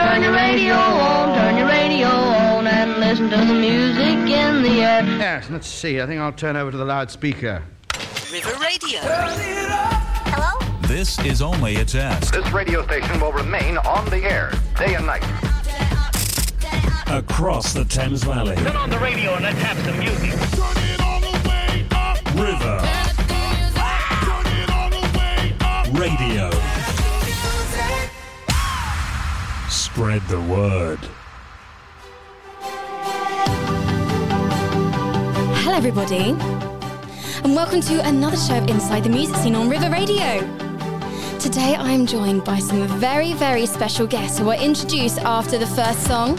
[0.00, 4.80] Turn your radio on, turn your radio on, and listen to the music in the
[4.80, 5.04] air.
[5.04, 6.00] Yes, let's see.
[6.00, 7.62] I think I'll turn over to the loudspeaker.
[8.32, 9.00] River Radio.
[9.02, 10.58] Hello?
[10.88, 12.32] This is only a test.
[12.32, 15.22] This radio station will remain on the air day and night.
[17.08, 18.56] Across the Thames Valley.
[18.56, 20.32] Turn on the radio and let's have some music.
[22.40, 22.80] River.
[25.92, 26.59] Radio.
[30.00, 30.98] Spread the word.
[35.60, 36.30] Hello, everybody,
[37.44, 40.40] and welcome to another show of Inside the Music Scene on River Radio.
[41.38, 45.66] Today, I am joined by some very, very special guests who are introduced after the
[45.66, 46.36] first song.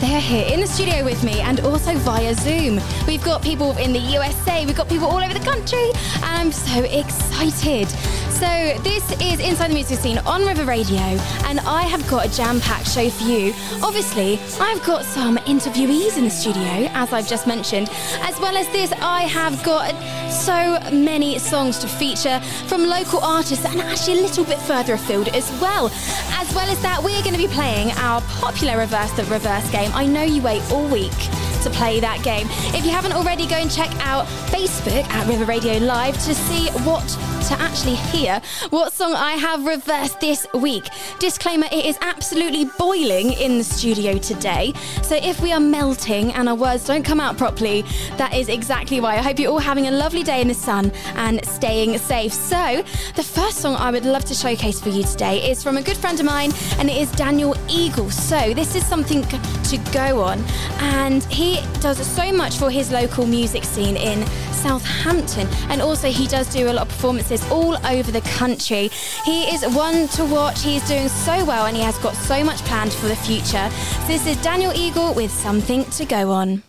[0.00, 2.78] They are here in the studio with me and also via Zoom.
[3.06, 6.52] We've got people in the USA, we've got people all over the country, and I'm
[6.52, 7.88] so excited.
[8.36, 12.36] So, this is Inside the Music Scene on River Radio, and I have got a
[12.36, 13.54] jam packed show for you.
[13.82, 17.88] Obviously, I've got some interviewees in the studio, as I've just mentioned.
[18.20, 19.90] As well as this, I have got
[20.30, 25.28] so many songs to feature from local artists and actually a little bit further afield
[25.28, 25.86] as well.
[26.32, 29.90] As well as that, we're going to be playing our popular Reverse the Reverse game.
[29.94, 32.46] I know you wait all week to play that game.
[32.74, 36.68] If you haven't already, go and check out Facebook at River Radio Live to see
[36.84, 37.06] what
[37.48, 40.88] to actually hear what song I have reversed this week.
[41.20, 44.72] Disclaimer it is absolutely boiling in the studio today.
[45.02, 47.82] So if we are melting and our words don't come out properly,
[48.16, 49.14] that is exactly why.
[49.14, 52.32] I hope you're all having a lovely day in the sun and staying safe.
[52.32, 52.82] So,
[53.14, 55.96] the first song I would love to showcase for you today is from a good
[55.96, 58.10] friend of mine and it is Daniel Eagle.
[58.10, 60.42] So, this is something to go on
[60.80, 66.26] and he does so much for his local music scene in Southampton and also he
[66.26, 68.88] does do a lot of performances all over the country.
[69.24, 70.62] He is one to watch.
[70.62, 73.70] He's doing so well and he has got so much planned for the future.
[73.70, 76.62] So this is Daniel Eagle with Something to Go On.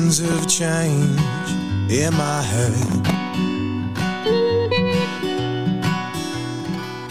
[0.00, 1.20] Winds of change
[1.90, 3.06] in my head.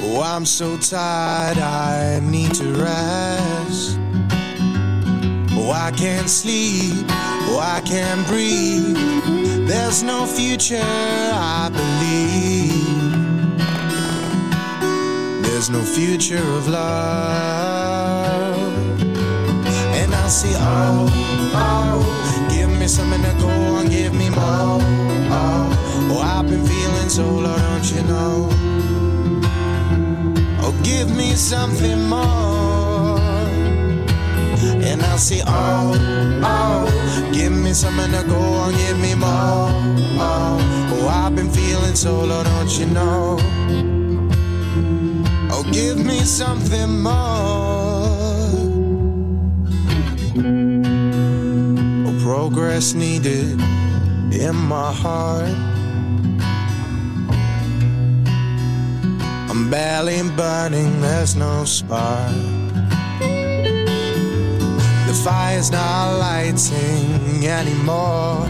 [0.02, 4.00] Oh, I'm so tired, I need to rest.
[5.52, 7.06] Oh, I can't sleep,
[7.50, 8.98] oh, I can't breathe.
[9.68, 12.90] There's no future, I believe.
[15.44, 17.70] There's no future of love.
[20.00, 21.08] And I see, oh,
[21.54, 22.29] oh,
[22.90, 24.80] me something to go on, give me more.
[25.32, 28.50] Oh, oh, I've been feeling so low, don't you know?
[30.64, 33.20] Oh, give me something more.
[34.88, 35.94] And I'll say, oh,
[36.44, 39.70] oh, give me something to go on, give me more.
[40.22, 40.58] Oh,
[40.94, 43.38] oh, I've been feeling so low, don't you know?
[45.52, 47.69] Oh, give me something more.
[52.52, 53.62] Progress needed
[54.34, 55.54] in my heart.
[59.50, 62.34] I'm barely burning, there's no spark.
[65.10, 68.48] The fire's not lighting anymore.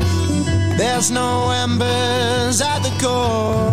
[0.78, 3.72] There's no embers at the core.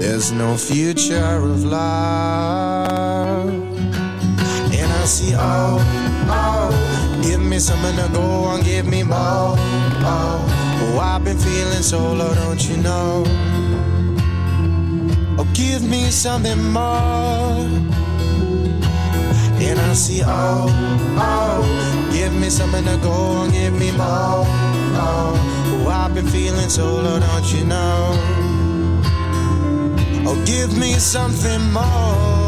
[0.00, 3.48] There's no future of love.
[4.80, 5.78] And I see, oh,
[6.28, 6.59] oh,
[7.40, 9.16] give me something to go on, give me more.
[9.16, 10.44] Oh,
[10.82, 12.44] oh, I've been feeling so low, oh, oh, oh.
[12.44, 13.24] don't you know?
[15.38, 17.64] Oh, give me something more.
[19.62, 20.66] And I see, oh,
[21.18, 24.44] oh, give me something to go on, give me more.
[25.02, 25.32] Oh,
[25.84, 28.12] oh I've been feeling so low, don't you know?
[30.26, 32.39] Oh, give me something more.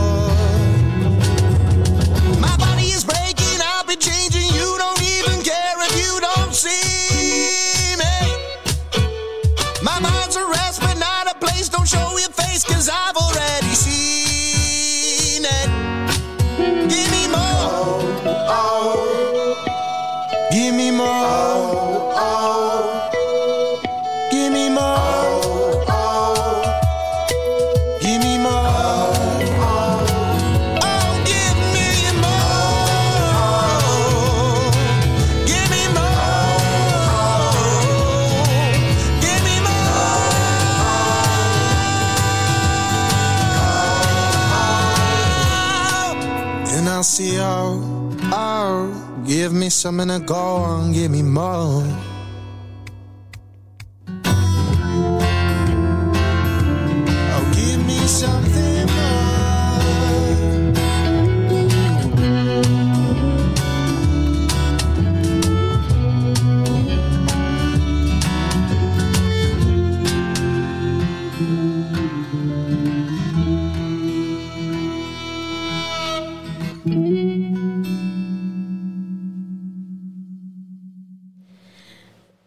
[49.73, 52.12] Oh, give me something to go on, give me more.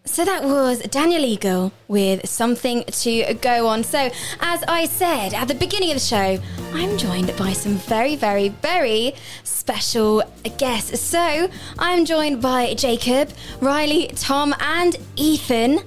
[0.05, 3.83] So that was Daniel Eagle with something to go on.
[3.83, 4.09] So,
[4.39, 6.37] as I said at the beginning of the show,
[6.73, 10.23] I'm joined by some very, very, very special
[10.57, 11.01] guests.
[11.01, 11.49] So,
[11.79, 15.79] I'm joined by Jacob, Riley, Tom, and Ethan.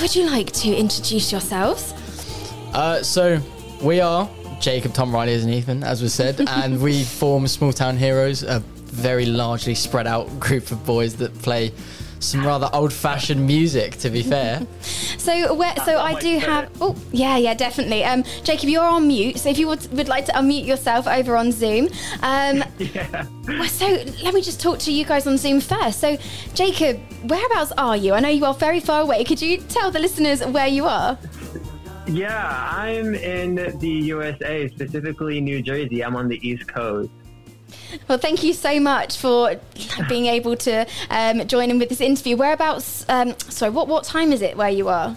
[0.00, 1.92] Would you like to introduce yourselves?
[2.72, 3.40] Uh, so
[3.82, 7.96] we are Jacob, Tom, Riley, and Ethan, as was said, and we form Small Town
[7.96, 11.72] Heroes, a very largely spread out group of boys that play
[12.22, 13.96] some rather old-fashioned music.
[13.98, 14.66] To be fair,
[15.18, 16.70] So, where, so I do have.
[16.80, 18.04] Oh, yeah, yeah, definitely.
[18.04, 19.38] Um, Jacob, you're on mute.
[19.38, 21.88] So, if you would, would like to unmute yourself over on Zoom.
[22.22, 22.64] Um,
[23.48, 23.86] well, So,
[24.22, 26.00] let me just talk to you guys on Zoom first.
[26.00, 26.16] So,
[26.54, 28.14] Jacob, whereabouts are you?
[28.14, 29.24] I know you are very far away.
[29.24, 31.18] Could you tell the listeners where you are?
[32.06, 36.04] Yeah, I'm in the USA, specifically New Jersey.
[36.04, 37.10] I'm on the East Coast.
[38.08, 39.56] Well, thank you so much for
[40.08, 42.36] being able to um, join in with this interview.
[42.36, 43.04] Whereabouts?
[43.08, 45.16] Um, sorry, what what time is it where you are?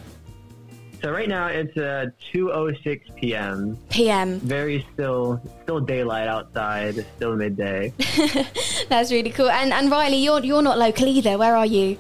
[1.02, 3.78] So right now it's uh, 2:06 p.m.
[3.90, 4.40] PM.
[4.40, 6.98] Very still, still daylight outside.
[6.98, 7.94] It's still midday.
[8.90, 9.50] That's really cool.
[9.50, 11.38] And and Riley, you're you're not local either.
[11.38, 11.98] Where are you?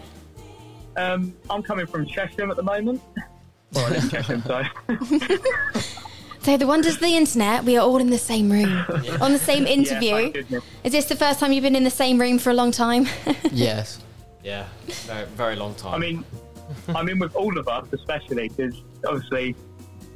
[0.98, 3.02] Um, I'm coming from Chesham at the moment.
[3.74, 5.92] Well, I live in Chesham, so.
[6.46, 8.70] So the wonders of the internet, we are all in the same room,
[9.20, 10.12] on the same interview.
[10.12, 10.64] thank goodness.
[10.84, 13.08] Is this the first time you've been in the same room for a long time?
[13.52, 14.00] yes.
[14.44, 15.96] Yeah, very, very long time.
[15.96, 16.24] I mean,
[16.90, 19.56] I mean, with all of us, especially because obviously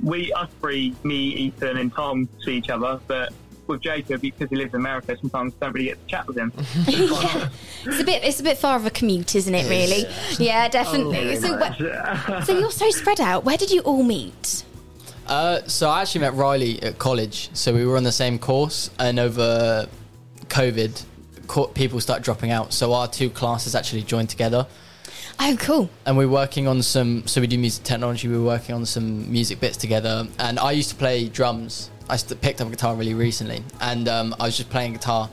[0.04, 3.34] we, us three, me, Ethan, and Tom, see each other, but
[3.66, 6.54] with Jacob, because he lives in America, sometimes don't really get to chat with him.
[6.88, 7.50] yeah.
[7.86, 9.68] it's a bit, it's a bit far of a commute, isn't it?
[9.68, 10.06] Really?
[10.38, 11.32] Yeah, definitely.
[11.32, 13.46] Oh, so, wh- so you're so spread out.
[13.46, 14.64] Where did you all meet?
[15.30, 17.52] Uh, so I actually met Riley at college.
[17.54, 19.88] So we were on the same course, and over
[20.48, 21.06] COVID,
[21.46, 22.74] co- people start dropping out.
[22.74, 24.66] So our two classes actually joined together.
[25.42, 25.90] Oh, cool.
[26.06, 29.32] and we're working on some so we do music technology we were working on some
[29.32, 33.14] music bits together and i used to play drums i picked up a guitar really
[33.14, 35.30] recently and um, i was just playing guitar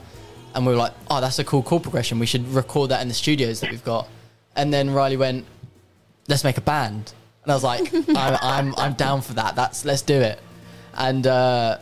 [0.55, 3.09] and we were like oh that's a cool chord progression we should record that in
[3.09, 4.07] the studios that we've got
[4.55, 5.45] and then riley went
[6.29, 7.11] let's make a band
[7.47, 10.39] and i was like I'm, I'm, I'm down for that that's let's do it
[10.93, 11.77] and uh,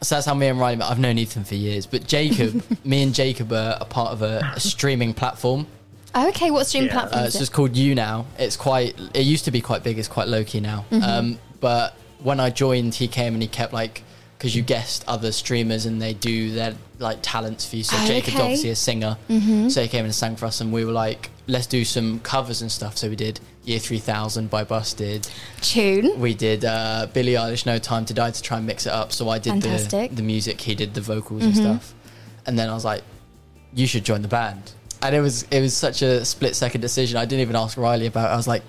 [0.00, 0.88] so that's how me and Riley met.
[0.90, 4.52] I've known Ethan for years, but Jacob, me and Jacob are a part of a,
[4.56, 5.66] a streaming platform.
[6.14, 6.92] Oh, okay, what stream Yeah.
[6.92, 8.24] platform Uh, it's just called YouNow.
[8.38, 8.96] It's quite.
[9.14, 9.98] It used to be quite big.
[9.98, 10.84] It's quite low key now.
[10.92, 11.02] Mhm.
[11.02, 14.02] Um, but when I joined, he came and he kept like
[14.38, 17.84] because you guessed other streamers and they do their like talents for you.
[17.84, 18.42] So Oh, Jacob's okay.
[18.42, 19.70] obviously a singer, Mhm.
[19.72, 22.60] so he came and sang for us, and we were like, let's do some covers
[22.62, 22.96] and stuff.
[22.96, 25.28] So we did Year Three Thousand by Busted.
[25.60, 26.18] Tune.
[26.18, 29.12] We did uh, Billie Eilish No Time to Die to try and mix it up.
[29.12, 30.16] So I did the, Fantastic.
[30.16, 31.94] the music, he did the vocals and stuff.
[32.46, 33.02] And then I was like,
[33.74, 34.72] you should join the band.
[35.00, 37.16] And it was it was such a split second decision.
[37.16, 38.34] I didn't even ask Riley about it.
[38.34, 38.62] I was like,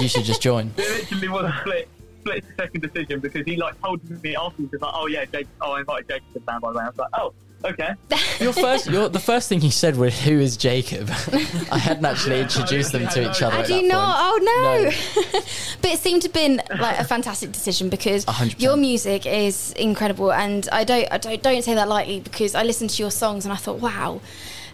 [0.00, 0.72] you should just join.
[0.78, 1.88] It literally was a split,
[2.20, 5.72] split second decision because he like told me afterwards, he's like, oh yeah, Jacob, oh,
[5.72, 6.84] I invited Jacob to the band by the way.
[6.84, 7.94] I was like, oh, okay.
[8.40, 11.10] Your first, your, the first thing you said was, "Who is Jacob?"
[11.70, 13.56] I hadn't actually introduced them to each other.
[13.56, 14.32] I do that not.
[14.32, 14.48] point.
[14.48, 15.40] Oh no!
[15.82, 18.60] but it seemed to have been like a fantastic decision because 100%.
[18.60, 22.62] your music is incredible, and I don't, I don't, don't say that lightly because I
[22.62, 24.20] listened to your songs and I thought, wow.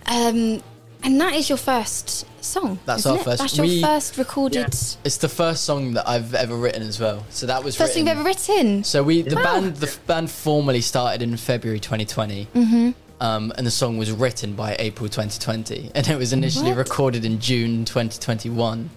[0.07, 0.63] Um,
[1.03, 2.79] and that is your first song.
[2.87, 3.25] That's isn't our it?
[3.25, 4.67] first- That's your we- first recorded.
[5.05, 7.25] It's the first song that I've ever written as well.
[7.31, 8.19] So that was First thing written.
[8.19, 8.85] you've ever written.
[8.85, 9.43] So we the Wow.
[9.61, 12.49] band the band formally started in February 2020.
[12.55, 12.95] Mhm.
[13.19, 16.77] Um, and the song was written by April 2020, and it was initially What?
[16.79, 18.91] recorded in June 2021.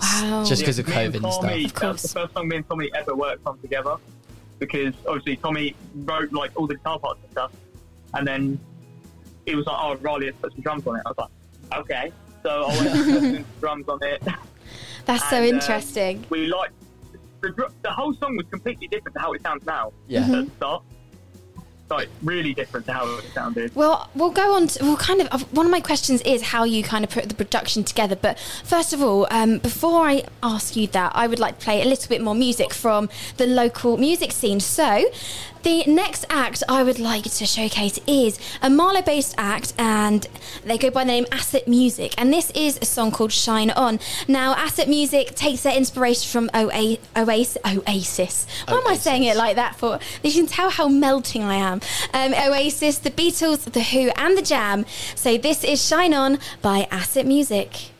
[0.00, 0.44] Wow.
[0.46, 1.42] Just because of me and COVID and stuff.
[1.42, 3.96] Tommy, That was the first song me and Tommy ever worked on together
[4.60, 7.50] because obviously Tommy wrote like all the guitar parts and stuff,
[8.14, 8.60] and then
[9.48, 12.12] he was like, "Oh, Riley, let's put some drums on it." I was like, "Okay."
[12.42, 14.22] So I went and put some drums on it.
[15.06, 16.24] That's so And, um, interesting.
[16.30, 16.70] we like
[17.40, 19.92] the, the whole song was completely different to how it sounds now.
[20.06, 20.22] Yeah.
[20.22, 20.34] Mm-hmm.
[20.34, 20.82] At the start.
[21.90, 23.74] Like really different to how it sounded.
[23.74, 24.66] Well, we'll go on.
[24.66, 25.28] To, well, kind of.
[25.32, 28.14] uh, One of my questions is how you kind of put the production together.
[28.14, 31.80] But first of all, um, before I ask you that, I would like to play
[31.80, 34.60] a little bit more music from the local music scene.
[34.60, 35.06] So,
[35.62, 40.26] The next act I would like to showcase is a Marlow based act, and
[40.64, 42.14] they go by the name Asset Music.
[42.16, 43.98] And this is a song called Shine On.
[44.26, 47.58] Now, Asset Music takes their inspiration from Oa- Oasis.
[47.64, 48.46] Oasis.
[48.66, 49.98] Why am I saying it like that for?
[50.22, 51.80] You can tell how melting I am.
[52.14, 54.86] Um, Oasis, the Beatles, The Who, and The Jam.
[55.14, 57.90] So, this is Shine On by Asset Music.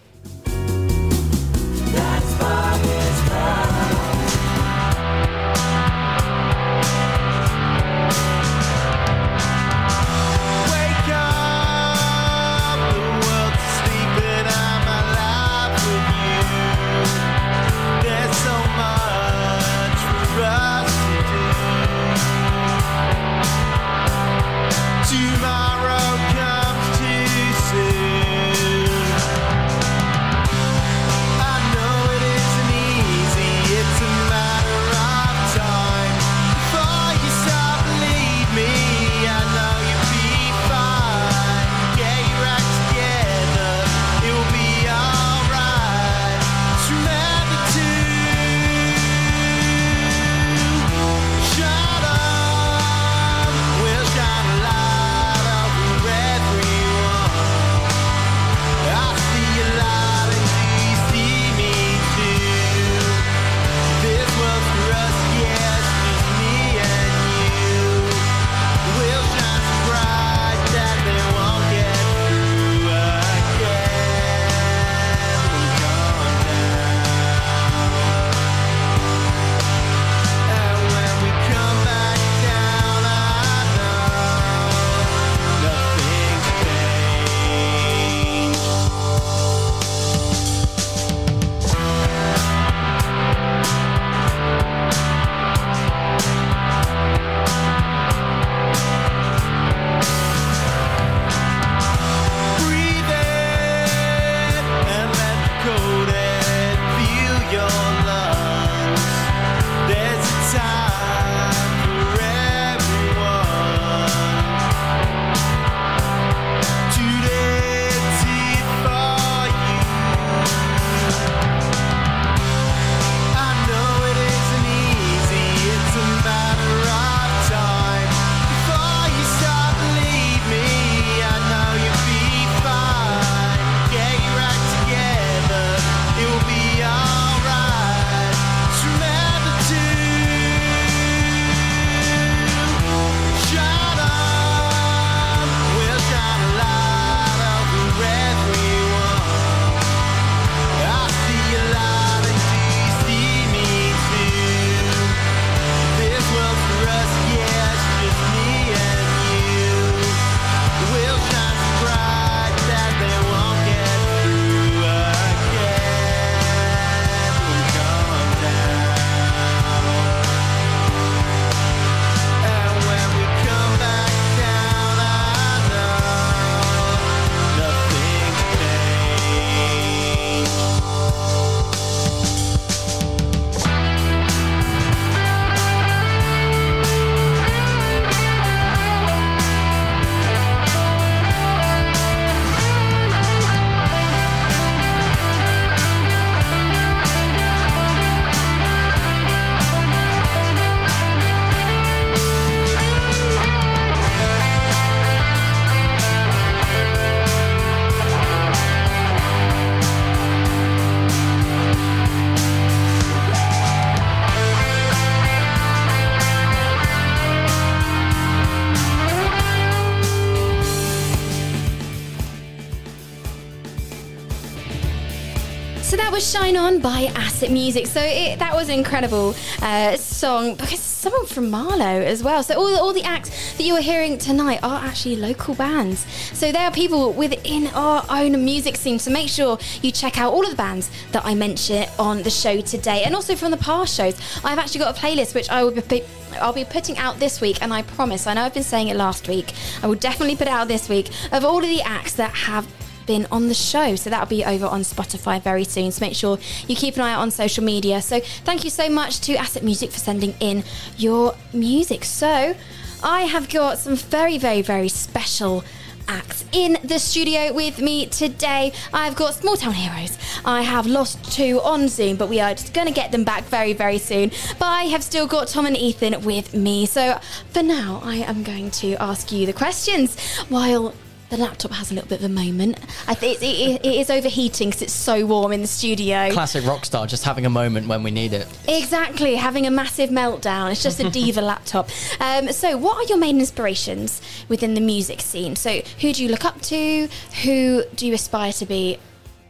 [227.47, 227.87] Music.
[227.87, 232.43] So it, that was an incredible uh, song because someone from Marlow as well.
[232.43, 236.05] So all, all the acts that you are hearing tonight are actually local bands.
[236.37, 238.99] So they are people within our own music scene.
[238.99, 242.31] So make sure you check out all of the bands that I mentioned on the
[242.31, 244.19] show today and also from the past shows.
[244.45, 246.03] I've actually got a playlist which I will be
[246.41, 248.97] I'll be putting out this week, and I promise, I know I've been saying it
[248.97, 252.33] last week, I will definitely put out this week of all of the acts that
[252.35, 252.67] have
[253.09, 253.97] been on the show.
[253.97, 255.91] So that'll be over on Spotify very soon.
[255.91, 256.39] So make sure
[256.69, 258.01] you keep an eye out on social media.
[258.01, 260.63] So thank you so much to Asset Music for sending in
[260.97, 262.05] your music.
[262.05, 262.55] So
[263.03, 265.65] I have got some very, very, very special
[266.07, 268.73] acts in the studio with me today.
[268.93, 270.17] I've got Small Town Heroes.
[270.45, 273.45] I have lost two on Zoom, but we are just going to get them back
[273.45, 274.31] very, very soon.
[274.59, 276.87] But I have still got Tom and Ethan with me.
[276.87, 277.19] So
[277.51, 280.95] for now, I am going to ask you the questions while
[281.31, 282.79] the laptop has a little bit of a moment.
[283.07, 286.31] I think it, it, it is overheating because it's so warm in the studio.
[286.33, 288.47] Classic rock star, just having a moment when we need it.
[288.67, 290.71] Exactly, having a massive meltdown.
[290.71, 291.89] It's just a diva laptop.
[292.21, 295.57] Um, so, what are your main inspirations within the music scene?
[295.57, 297.09] So, who do you look up to?
[297.45, 298.99] Who do you aspire to be?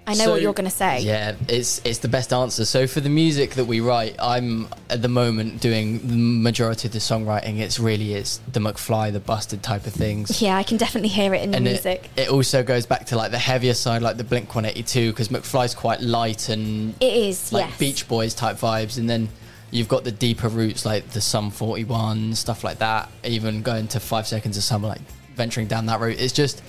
[0.09, 1.01] I know So- what you're going to say.
[1.01, 2.65] Yeah, it's it's the best answer.
[2.65, 6.93] So for the music that we write, I'm at the moment doing the majority of
[6.93, 7.59] the songwriting.
[7.59, 10.41] It's really it's the McFly, the Busted type of things.
[10.41, 12.09] Yeah, I can definitely hear it in the music.
[12.17, 15.29] It, it also goes back to like the heavier side, like the Blink 182, because
[15.29, 17.79] McFly's quite light and It is, like yes.
[17.79, 19.29] Beach Boys type vibes, and then
[19.71, 23.11] you've got the deeper roots like the Sum 41 stuff like that.
[23.25, 25.03] Even going to Five Seconds of Summer, like
[25.35, 26.19] venturing down that route.
[26.19, 26.63] It's just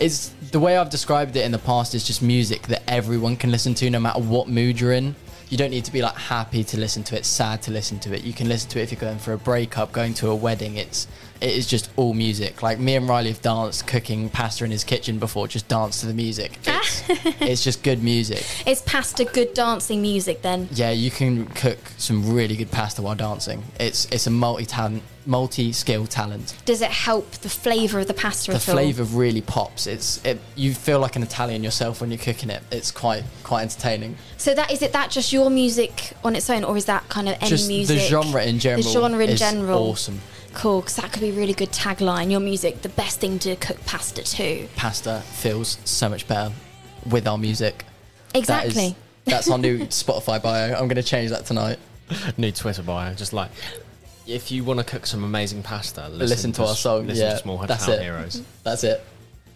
[0.00, 3.50] it's the way I've described it in the past is just music that everyone can
[3.50, 5.14] listen to no matter what mood you're in.
[5.48, 8.14] You don't need to be like happy to listen to it, sad to listen to
[8.14, 8.22] it.
[8.22, 10.76] You can listen to it if you're going for a breakup, going to a wedding.
[10.76, 11.06] It's
[11.40, 12.62] it is just all music.
[12.62, 16.06] Like me and Riley have danced cooking pasta in his kitchen before, just dance to
[16.06, 16.58] the music.
[16.66, 16.78] Ah.
[16.80, 17.02] It's,
[17.40, 18.44] it's just good music.
[18.66, 20.68] It's pasta good dancing music then.
[20.72, 23.62] Yeah, you can cook some really good pasta while dancing.
[23.80, 26.54] It's it's a multi talent, multi skill talent.
[26.66, 29.86] Does it help the flavour of the pasta The flavour really pops.
[29.86, 32.62] It's it, you feel like an Italian yourself when you're cooking it.
[32.70, 34.16] It's quite quite entertaining.
[34.36, 37.28] So that is it that just your music on its own or is that kind
[37.28, 37.98] of any Just music?
[37.98, 38.82] the genre in general.
[38.82, 39.78] The genre in is general.
[39.90, 40.20] Awesome.
[40.58, 42.32] Cool, because that could be a really good tagline.
[42.32, 44.66] Your music, the best thing to cook pasta to.
[44.74, 46.52] Pasta feels so much better
[47.08, 47.84] with our music.
[48.34, 48.72] Exactly.
[48.72, 50.72] That is, that's our new Spotify bio.
[50.72, 51.78] I'm going to change that tonight.
[52.36, 53.14] New Twitter bio.
[53.14, 53.52] Just like,
[54.26, 57.06] if you want to cook some amazing pasta, listen, Listen, to our song.
[57.06, 58.02] Listen yeah, to Small that's it.
[58.02, 58.42] Heroes.
[58.64, 59.04] That's it.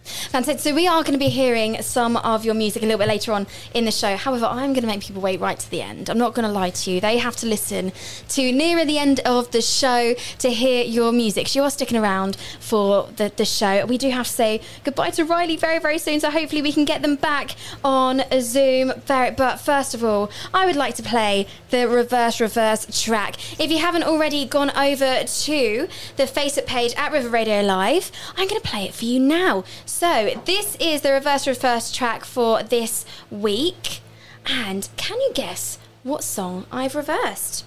[0.03, 0.59] Fantastic.
[0.59, 3.31] So we are going to be hearing some of your music a little bit later
[3.31, 4.17] on in the show.
[4.17, 6.09] However, I'm going to make people wait right to the end.
[6.09, 6.99] I'm not going to lie to you.
[6.99, 7.93] They have to listen
[8.29, 11.47] to nearer the end of the show to hear your music.
[11.47, 13.85] So you are sticking around for the, the show.
[13.85, 16.19] We do have to say goodbye to Riley very, very soon.
[16.19, 18.91] So hopefully we can get them back on Zoom.
[19.07, 23.35] But first of all, I would like to play the reverse reverse track.
[23.59, 28.47] If you haven't already gone over to the Facebook page at River Radio Live, I'm
[28.47, 29.63] going to play it for you now.
[29.99, 34.01] This is the reverse reverse track for this week.
[34.45, 37.65] And can you guess what song I've reversed?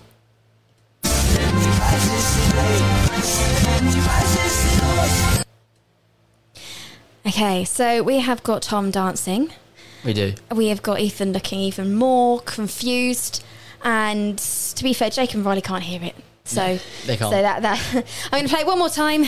[7.27, 9.51] Okay, so we have got Tom dancing.
[10.05, 10.35] We do.
[10.55, 13.45] We have got Ethan looking even more confused.
[13.83, 16.15] And to be fair, Jake and Riley can't hear it.
[16.45, 17.33] So, they can't.
[17.33, 17.81] so that, that
[18.27, 19.25] I'm going to play it one more time.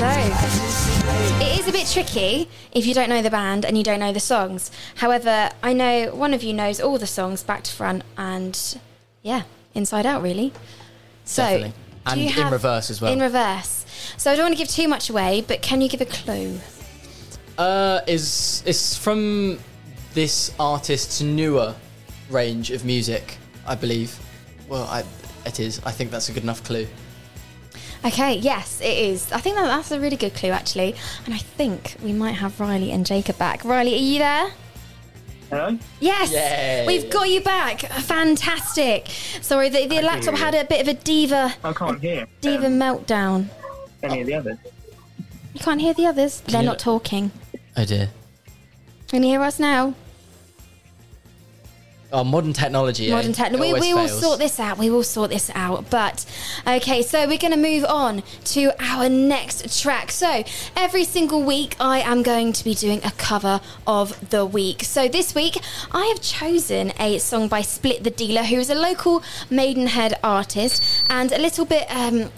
[0.00, 0.06] So,
[1.40, 4.12] it is a bit tricky if you don't know the band and you don't know
[4.12, 4.70] the songs.
[4.96, 8.58] However, I know one of you knows all the songs back to front and,
[9.22, 9.42] yeah,
[9.74, 10.52] inside out, really.
[11.24, 11.72] So, Definitely.
[12.06, 13.12] And in have- reverse as well.
[13.12, 13.84] In reverse.
[14.16, 16.58] So, I don't want to give too much away, but can you give a clue?
[17.58, 19.58] Uh, is it's from
[20.14, 21.74] this artist's newer
[22.30, 24.18] range of music, I believe.
[24.70, 25.04] Well, I,
[25.44, 25.80] it is.
[25.84, 26.86] I think that's a good enough clue.
[28.04, 29.30] Okay, yes, it is.
[29.32, 30.94] I think that, that's a really good clue, actually.
[31.26, 33.64] And I think we might have Riley and Jacob back.
[33.64, 34.50] Riley, are you there?
[35.50, 35.76] Hello?
[35.98, 36.84] Yes, Yay.
[36.86, 37.80] we've got you back.
[37.80, 39.08] Fantastic.
[39.42, 42.78] Sorry, the, the laptop had a bit of a diva I can't hear diva um,
[42.78, 43.48] meltdown.
[44.04, 44.58] any of the others.
[45.52, 46.40] You can't hear the others.
[46.42, 47.32] They're not talking.
[47.76, 48.10] Oh dear.
[49.08, 49.94] Can you hear us now?
[52.12, 53.08] Oh, modern technology.
[53.08, 53.14] eh?
[53.14, 53.70] Modern technology.
[53.70, 54.78] It We, we will sort this out.
[54.78, 55.90] We will sort this out.
[55.90, 56.26] But
[56.66, 60.10] okay, so we're going to move on to our next track.
[60.10, 60.42] So
[60.76, 64.82] every single week, I am going to be doing a cover of the week.
[64.82, 65.56] So this week,
[65.92, 70.82] I have chosen a song by Split the Dealer, who is a local Maidenhead artist,
[71.08, 71.86] and a little bit.
[71.94, 72.30] Um,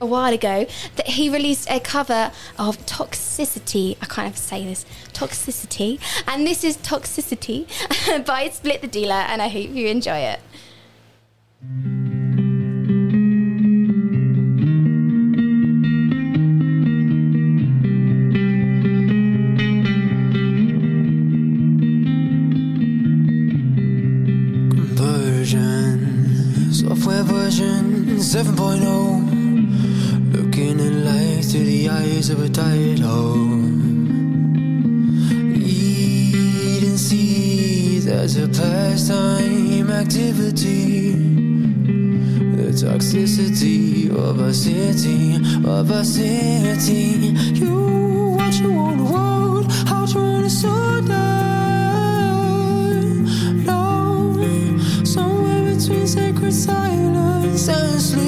[0.00, 3.96] a while ago, that he released a cover of Toxicity.
[4.00, 4.84] I can't even say this.
[5.12, 6.00] Toxicity.
[6.26, 7.66] And this is Toxicity
[8.26, 10.40] by Split the Dealer, and I hope you enjoy it.
[24.94, 29.27] Version, software version 7.0.
[31.88, 33.62] the eyes of a tired hoe.
[35.54, 41.12] Eat and see as a pastime activity.
[42.56, 47.32] The toxicity of our city, of our city.
[47.60, 51.24] You, what you wanna want, how you wanna slow down.
[53.64, 53.82] No,
[55.04, 58.27] somewhere between sacred silence and sleep.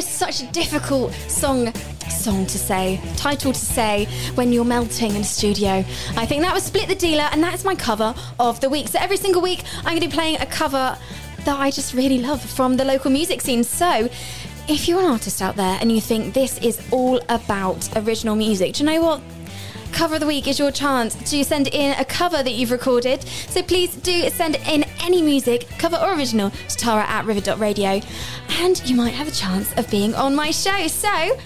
[0.00, 1.72] Is such a difficult song
[2.08, 5.84] song to say, title to say when you're melting in a studio.
[6.16, 8.88] I think that was Split the Dealer, and that's my cover of the week.
[8.88, 10.96] So every single week, I'm going to be playing a cover
[11.44, 13.62] that I just really love from the local music scene.
[13.62, 14.08] So
[14.68, 18.74] if you're an artist out there and you think this is all about original music,
[18.74, 19.20] do you know what?
[19.92, 23.22] Cover of the week is your chance to send in a cover that you've recorded.
[23.48, 28.00] So please do send in any music, cover or original, to Tara at river.radio,
[28.60, 30.86] and you might have a chance of being on my show.
[30.88, 31.38] So,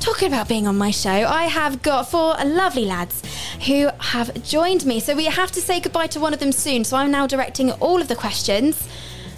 [0.00, 3.22] talking about being on my show, I have got four lovely lads
[3.66, 5.00] who have joined me.
[5.00, 6.84] So, we have to say goodbye to one of them soon.
[6.84, 8.88] So, I'm now directing all of the questions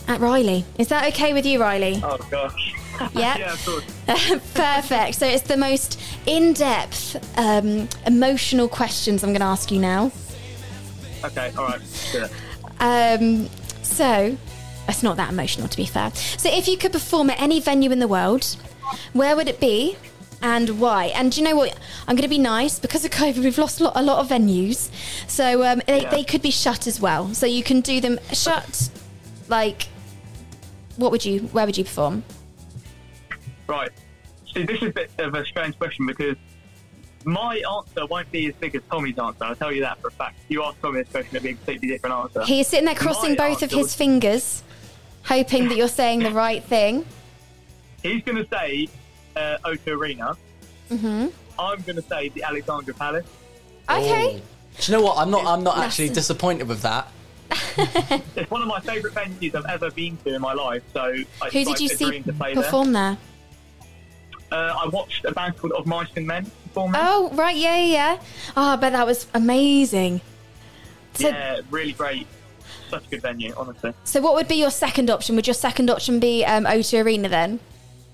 [0.09, 0.65] at Riley.
[0.79, 2.01] Is that okay with you, Riley?
[2.03, 2.75] Oh gosh.
[3.15, 3.37] Yeah.
[3.39, 3.85] yeah, of course.
[4.55, 5.15] Perfect.
[5.19, 10.11] So it's the most in depth, um, emotional questions I'm going to ask you now.
[11.25, 11.81] Okay, all right.
[12.81, 13.49] Um,
[13.83, 14.37] so
[14.89, 16.13] it's not that emotional, to be fair.
[16.15, 18.57] So if you could perform at any venue in the world,
[19.13, 19.97] where would it be?
[20.41, 21.07] And why?
[21.07, 21.77] And do you know what?
[22.07, 23.39] I'm going to be nice because of COVID.
[23.39, 24.89] We've lost a lot, a lot of venues,
[25.29, 26.11] so um, they, Yeah.
[26.11, 27.35] they could be shut as well.
[27.35, 28.89] So you can do them shut.
[29.49, 29.89] Like,
[30.97, 31.41] what would you?
[31.51, 32.23] Where would you perform?
[33.69, 33.91] Right.
[34.53, 36.37] See, this is a bit of a strange question because
[37.25, 39.45] my answer won't be as big as Tommy's answer.
[39.45, 40.39] I'll tell you that for a fact.
[40.49, 42.43] You ask Tommy this question, it'll be a completely different answer.
[42.45, 44.63] He is sitting there crossing My both of his was- fingers,
[45.25, 47.05] hoping that you're saying the right thing.
[48.03, 48.89] He's going to say
[49.37, 50.37] uh, O2 Arena.
[50.89, 51.27] hmm
[51.59, 53.27] I'm going to say the Alexandra Palace.
[53.91, 54.41] Okay.
[54.79, 55.19] Do you know what?
[55.19, 55.45] I'm not.
[55.45, 57.09] I'm not That's- actually disappointed with that.
[58.37, 60.83] It's one of my favourite venues I've ever been to in my life.
[60.93, 61.01] So
[61.43, 63.11] I Who did like you see dream to play perform there?
[63.11, 63.19] there.
[64.51, 66.93] Uh, I watched a band called Of Mice and Men perform.
[66.97, 68.21] Oh, right, yeah, yeah.
[68.57, 70.21] Oh, I bet that was amazing.
[71.15, 72.27] So, yeah, really great.
[72.89, 73.93] Such a good venue, honestly.
[74.05, 75.37] so what would be your second option?
[75.37, 77.61] Would your second option be um, O2 Arena then?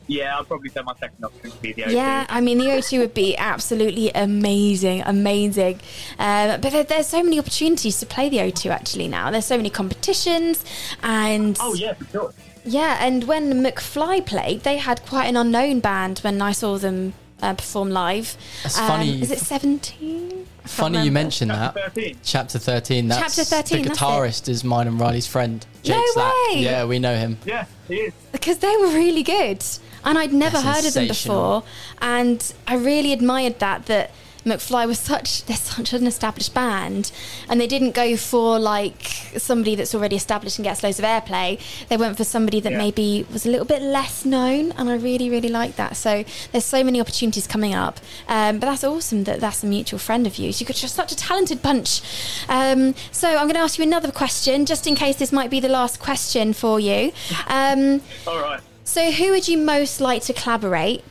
[0.07, 1.93] Yeah, I'd probably say my second option would be the O2.
[1.93, 5.77] Yeah, I mean, the O2 would be absolutely amazing, amazing.
[6.19, 9.31] Um, but there, there's so many opportunities to play the O2 actually now.
[9.31, 10.65] There's so many competitions,
[11.03, 12.35] and Oh, yeah, for sure.
[12.65, 17.13] Yeah, and when McFly played, they had quite an unknown band when I saw them
[17.43, 18.37] uh, perform live.
[18.63, 19.21] That's Um, funny.
[19.23, 20.47] Is it 17?
[20.65, 21.77] Funny you mentioned that.
[22.23, 23.09] Chapter 13.
[23.09, 24.03] That's Chapter 13, The that's it.
[24.03, 25.65] guitarist is mine and Riley's friend.
[25.83, 26.33] Jake No Slack.
[26.53, 26.61] way.
[26.61, 27.37] Yeah, we know him.
[27.45, 28.15] Yeah, he is.
[28.33, 29.63] because they were really good
[30.05, 31.65] and I'd never That's heard of them before
[32.01, 34.11] and I really admired that that
[34.45, 37.11] McFly was such they're such an established band
[37.49, 39.03] and they didn't go for like
[39.39, 41.59] somebody that's already established and gets loads of airplay.
[41.89, 42.79] They went for somebody that Yeah.
[42.79, 45.97] maybe was a little bit less known and I really really like that.
[45.97, 48.01] So there's so many opportunities coming up.
[48.29, 50.61] Um, but that's awesome that that's a mutual friend of yours.
[50.61, 52.03] You've got just such a talented bunch.
[52.49, 55.61] Um, so I'm going to ask you another question just in case this might be
[55.61, 57.13] the last question for you.
[57.49, 58.61] Um, All right.
[58.85, 61.03] so, who would you most like to collaborate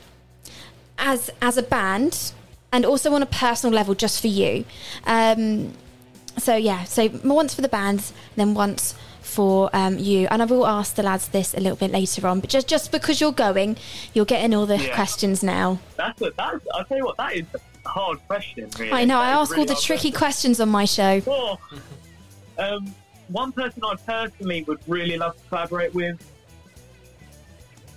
[0.97, 2.31] as as a band,
[2.73, 4.65] and also on a personal level, just for you?
[5.05, 5.73] Um,
[6.37, 10.27] so yeah, so once for the bands, then once for um, you.
[10.29, 12.91] And I will ask the lads this a little bit later on, but just just
[12.91, 13.77] because you're going,
[14.13, 14.95] you're getting all the Yeah.
[14.95, 15.79] questions now.
[15.95, 16.65] That's a, that's.
[16.73, 17.17] I'll tell you what.
[17.17, 18.69] That is a hard question.
[18.79, 18.91] Really.
[18.91, 20.17] I know I ask really all the tricky question.
[20.19, 21.59] questions on my show.
[22.57, 22.93] Um,
[23.29, 26.17] one person I personally would really love to collaborate with,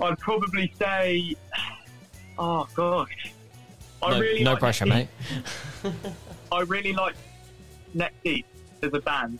[0.00, 1.34] I'd probably say,
[2.38, 3.32] oh gosh,
[4.02, 5.08] I No, really no like pressure, mate.
[6.52, 7.14] I really like
[7.94, 8.46] Neck Deep
[8.82, 9.38] as a band.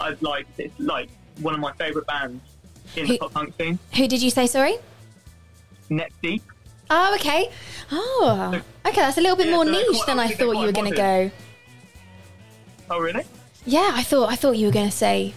[0.00, 1.08] I'd like it's like
[1.40, 2.42] one of my favourite bands
[2.96, 3.78] in Who- the pop punk scene.
[3.96, 4.46] Who did you say?
[4.46, 4.76] Sorry.
[5.90, 6.42] Neck Deep.
[6.90, 7.50] Oh, okay.
[7.90, 9.00] Oh, okay.
[9.00, 10.96] That's a little bit Yeah, more so niche than I thought you were going to
[10.96, 11.30] go.
[12.90, 13.24] Oh really?
[13.64, 15.32] Yeah, I thought I thought you were going to say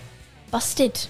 [0.52, 1.08] busted.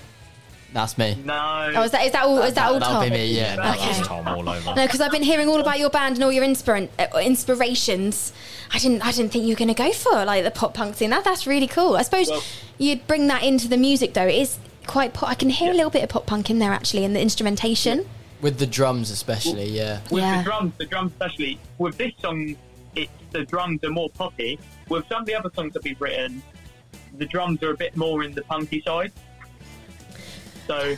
[0.75, 1.15] That's me.
[1.23, 1.71] No.
[1.77, 2.38] Oh, is that is that all?
[2.41, 3.03] Is that all That'll Tom?
[3.05, 3.55] be me, yeah.
[3.55, 3.88] That Okay.
[3.97, 4.75] was Tom all over.
[4.75, 8.33] No, because I've been hearing all about your band and all your inspira- uh, inspirations.
[8.73, 10.95] I didn't, I didn't think you were going to go for like the pop punk
[10.97, 11.11] scene.
[11.11, 11.95] That that's really cool.
[11.95, 12.43] I suppose Well-
[12.77, 14.27] you'd bring that into the music though.
[14.27, 15.13] It is quite.
[15.13, 17.21] Pop- I can hear a little bit of pop punk in there actually in the
[17.21, 18.05] instrumentation.
[18.41, 20.01] With the drums, especially, yeah.
[20.11, 20.39] With Yeah.
[20.39, 22.57] the drums, the drums especially, with this song,
[22.97, 24.59] it's the drums are more poppy.
[24.89, 26.43] With some of the other songs that we've written,
[27.17, 29.13] the drums are a bit more in the punky side.
[30.67, 30.97] So,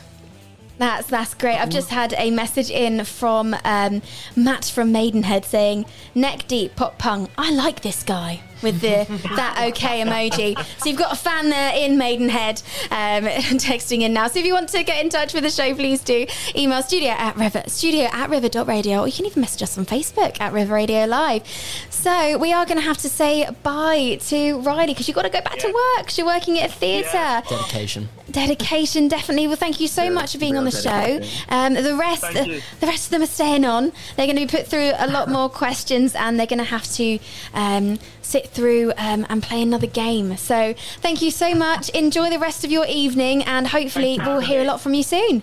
[0.78, 1.58] That's that's great.
[1.58, 4.02] I've just had a message in from um,
[4.36, 7.30] Matt from Maidenhead saying neck deep pop punk.
[7.38, 10.58] I like this guy with the that okay emoji.
[10.80, 13.24] So you've got a fan there in Maidenhead um,
[13.60, 14.28] texting in now.
[14.28, 17.10] So if you want to get in touch with the show, please do email studio
[17.12, 20.74] at river studio at river.radio or you can even message us on Facebook at River
[20.76, 21.44] Radio Live.
[21.90, 25.30] So we are going to have to say bye to Riley because you've got to
[25.30, 26.08] go back to work.
[26.08, 28.10] 'cause you're working at a theatre Dedication.
[28.32, 32.22] dedication definitely well thank you so much for being on the show um, the rest
[32.22, 35.08] Thank the rest of them are staying on they're going to be put through a
[35.08, 37.20] lot more questions and they're going to have to
[37.54, 42.40] um, sit through um, and play another game so thank you so much enjoy the
[42.40, 45.42] rest of your evening and hopefully we'll having hear a lot from you soon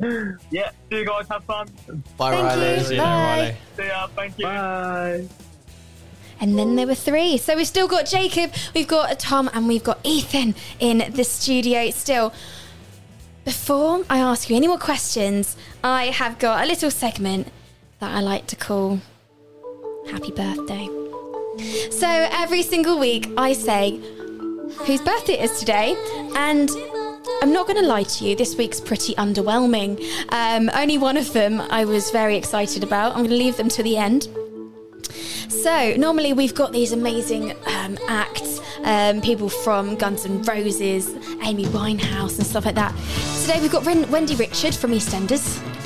[0.00, 1.68] yeah, see you guys, have fun.
[2.16, 2.74] Bye, Thank Riley.
[2.74, 2.80] you.
[2.84, 3.36] See you Bye.
[3.36, 3.56] later, Riley.
[3.76, 4.44] See ya, thank you.
[4.46, 5.28] Bye.
[6.40, 7.36] And then there were three.
[7.36, 11.90] So we've still got Jacob, we've got Tom, and we've got Ethan in the studio
[11.90, 12.32] still.
[13.44, 17.48] Before I ask you any more questions, I have got a little segment
[17.98, 19.00] that I like to call
[20.10, 20.97] Happy Birthday.
[21.90, 23.96] So every single week I say
[24.86, 25.96] whose birthday it is today,
[26.36, 26.70] and
[27.42, 30.00] I'm not going to lie to you, this week's pretty underwhelming.
[30.32, 33.12] Um, only one of them I was very excited about.
[33.12, 34.28] I'm going to leave them to the end.
[35.48, 41.08] So normally we've got these amazing um, acts, um, people from Guns N' Roses,
[41.42, 42.94] Amy Winehouse, and stuff like that.
[43.42, 45.77] Today we've got Wendy Richard from EastEnders.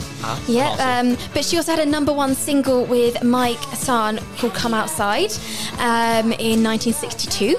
[0.46, 4.74] Yeah, um, but she also had a number one single with Mike Hassan called "Come
[4.74, 5.32] Outside"
[5.78, 7.56] um, in 1962.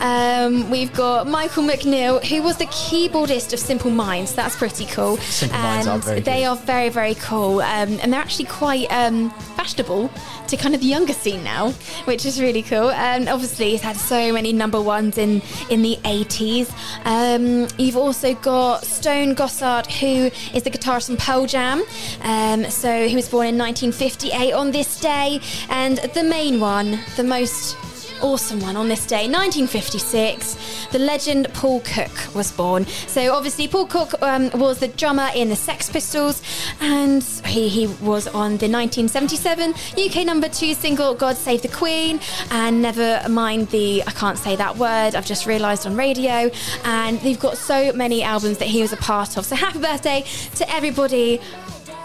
[0.00, 4.34] Um, we've got Michael McNeil, who was the keyboardist of Simple Minds.
[4.34, 5.16] That's pretty cool.
[5.18, 6.46] Simple Minds are and very they good.
[6.46, 7.60] are very, very cool.
[7.60, 10.10] Um, and they're actually quite um, fashionable
[10.48, 11.72] to kind of the younger scene now,
[12.04, 12.90] which is really cool.
[12.90, 16.70] And obviously, he's had so many number ones in, in the 80s.
[17.04, 21.82] Um, you've also got Stone Gossard, who is the guitarist from Pearl Jam.
[22.22, 25.40] Um, so he was born in 1958 on this day.
[25.68, 27.76] And the main one, the most
[28.22, 30.88] awesome one on this day, 1956.
[30.92, 32.86] The legend Paul Cook was born.
[32.86, 36.42] So obviously, Paul Cook um, was the drummer in the Sex Pistols,
[36.80, 42.20] and he, he was on the 1977 UK number two single "God Save the Queen,"
[42.50, 45.14] and never mind the I can't say that word.
[45.14, 46.50] I've just realised on radio,
[46.84, 49.44] and they've got so many albums that he was a part of.
[49.46, 50.24] So happy birthday
[50.56, 51.40] to everybody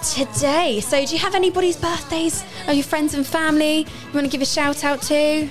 [0.03, 0.81] today.
[0.81, 2.43] So, do you have anybody's birthdays?
[2.67, 5.49] Are your friends and family you want to give a shout out to?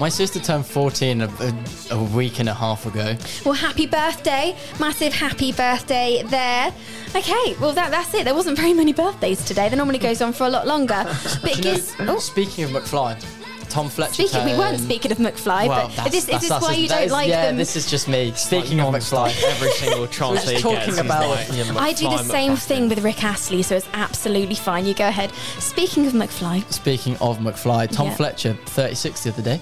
[0.00, 1.54] My sister turned 14 a, a,
[1.90, 3.14] a week and a half ago.
[3.44, 4.56] Well, happy birthday.
[4.80, 6.72] Massive happy birthday there.
[7.14, 8.24] Okay, well, that, that's it.
[8.24, 9.68] There wasn't very many birthdays today.
[9.68, 11.04] That normally goes on for a lot longer.
[11.42, 12.14] But it Do you know.
[12.14, 13.22] Oh, Speaking of McFly,
[13.68, 14.26] Tom Fletcher.
[14.26, 17.02] speaking, we weren't speaking of McFly, Well, but is this, is this why you don't
[17.02, 17.58] is- like yeah, them?
[17.58, 18.32] this is just me.
[18.32, 22.08] Speaking of McFly, every single chance We're he talking gets, he's about like, I do
[22.08, 22.58] the same McFly.
[22.62, 24.86] thing with Rick Astley, so it's absolutely fine.
[24.86, 25.30] You go ahead.
[25.58, 28.14] Speaking of McFly, Speaking of McFly, Tom Yeah.
[28.14, 29.60] Fletcher, 36 the other day.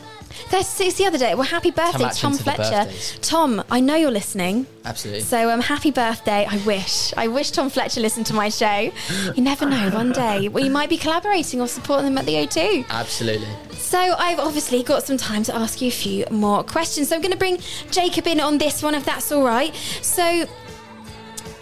[0.51, 1.35] That's six the other day.
[1.35, 2.91] Well, happy birthday, Tom Fletcher.
[3.21, 4.67] Tom, I know you're listening.
[4.85, 5.23] Absolutely.
[5.23, 6.47] So um, happy birthday.
[6.49, 7.13] I wish.
[7.17, 8.91] I wish Tom Fletcher listened to my show.
[9.35, 10.49] You never know, one day.
[10.49, 12.89] We might be collaborating or supporting them at the O2.
[12.89, 13.49] Absolutely.
[13.73, 17.09] So I've obviously got some time to ask you a few more questions.
[17.09, 17.59] So I'm going to bring
[17.91, 19.75] Jacob in on this one, if that's all right.
[20.03, 20.47] So,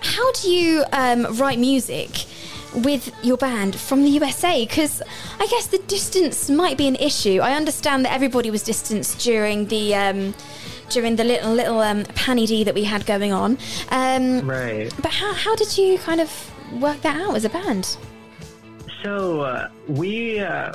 [0.01, 2.27] how do you um, write music
[2.77, 4.65] with your band from the USA?
[4.65, 5.03] Because
[5.39, 7.41] I guess the distance might be an issue.
[7.41, 9.95] I understand that everybody was distanced during the.
[9.95, 10.35] Um,
[10.89, 13.59] during the little little um, panny d that we had going on,
[13.91, 14.89] um, Right.
[15.03, 16.31] But how, how did you kind of
[16.81, 17.97] work that out as a band?
[19.03, 20.75] So uh, we uh,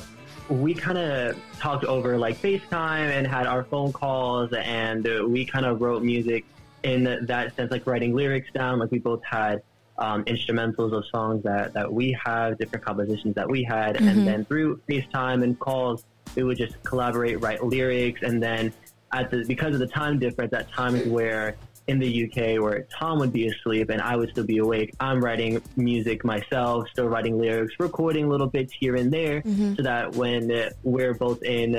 [0.50, 5.46] we kind of talked over like FaceTime and had our phone calls, and uh, we
[5.46, 6.46] kind of wrote music
[6.84, 8.80] in that sense, like writing lyrics down.
[8.80, 9.64] Like we both had
[10.02, 14.08] um, instrumentals of songs that that we have, different compositions that we had, Mhm.
[14.10, 16.04] and then through FaceTime and calls,
[16.36, 18.74] we would just collaborate, write lyrics, and then
[19.14, 21.56] at the because of the time difference, at times where
[21.88, 25.20] in the UK where Tom would be asleep and I would still be awake, I'm
[25.24, 29.78] writing music myself, still writing lyrics, recording little bits here and there, Mhm.
[29.78, 30.52] so that when
[30.84, 31.76] we're both in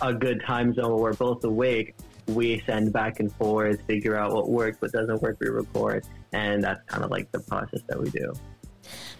[0.00, 1.94] a good time zone where we're both awake,
[2.26, 6.62] we send back and forth, figure out what works, what doesn't work, we record, and
[6.62, 8.32] that's kind of like the process that we do.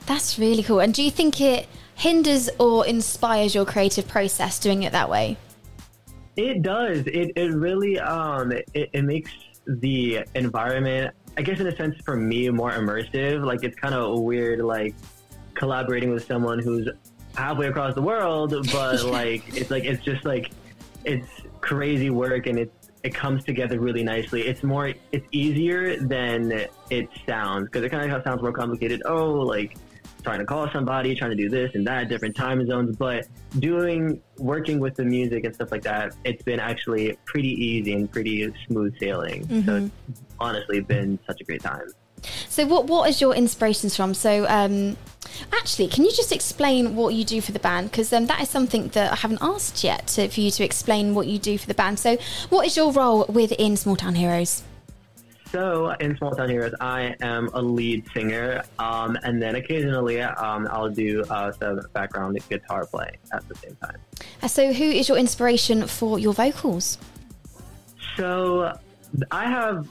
[0.07, 0.81] That's really cool.
[0.81, 5.37] And do you think it hinders or inspires your creative process doing it that way?
[6.37, 7.07] It does.
[7.07, 9.31] It it really um it, it makes
[9.67, 13.45] the environment, I guess, in a sense, for me, more immersive.
[13.45, 14.95] Like it's kind of weird, like
[15.55, 16.89] collaborating with someone who's
[17.37, 20.51] halfway across the world, but like it's like it's just like
[21.05, 21.29] it's
[21.61, 24.47] crazy work and it's it comes together really nicely.
[24.47, 29.03] It's more it's easier than it sounds because it kind of sounds more complicated.
[29.05, 29.77] Oh, like
[30.23, 32.97] trying to call somebody, trying to do this and that, different time zones.
[32.97, 33.27] But
[33.59, 38.11] doing working with the music and stuff like that, it's been actually pretty easy and
[38.11, 39.43] pretty smooth sailing.
[39.67, 39.91] So Mhm.
[40.09, 41.87] it's honestly been such a great time.
[42.49, 44.15] So, what what is your inspirations from?
[44.15, 44.97] So, um,
[45.53, 47.91] actually, can you just explain what you do for the band?
[47.91, 51.15] Because um, that is something that I haven't asked yet to, for you to explain
[51.15, 51.99] what you do for the band.
[51.99, 52.17] So,
[52.51, 54.63] what is your role within Small Town Heroes?
[55.55, 60.67] So in Small Town Heroes, I am a lead singer, um, and then occasionally um,
[60.69, 63.99] I'll do uh, some background guitar play at the same time.
[64.43, 66.99] Uh, so, who is your inspiration for your vocals?
[68.17, 68.77] So
[69.31, 69.89] I have,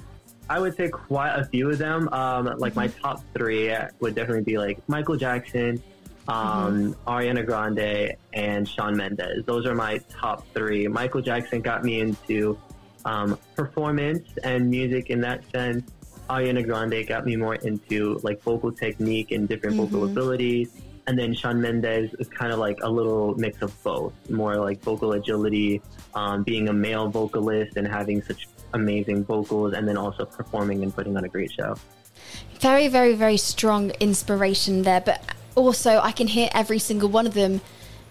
[0.50, 2.10] I would say, quite a few of them.
[2.12, 5.82] Um, like my top three would definitely be like Michael Jackson,
[6.28, 9.46] um, Ariana Grande, and Shawn Mendes.
[9.46, 10.88] Those are my top three.
[10.88, 12.58] Michael Jackson got me into
[13.06, 15.90] um, performance and music in that sense.
[16.30, 20.12] Ariana Grande got me more into like vocal technique and different vocal Mhm.
[20.12, 20.70] abilities.
[21.06, 24.82] And then Shawn Mendes is kind of like a little mix of both, more like
[24.82, 25.82] vocal agility,
[26.16, 30.94] um, being a male vocalist and having such amazing vocals, and then also performing and
[30.94, 31.76] putting on a great show.
[32.60, 35.02] Very, very, very strong inspiration there.
[35.02, 35.22] But
[35.56, 37.62] also, I can hear every single one of them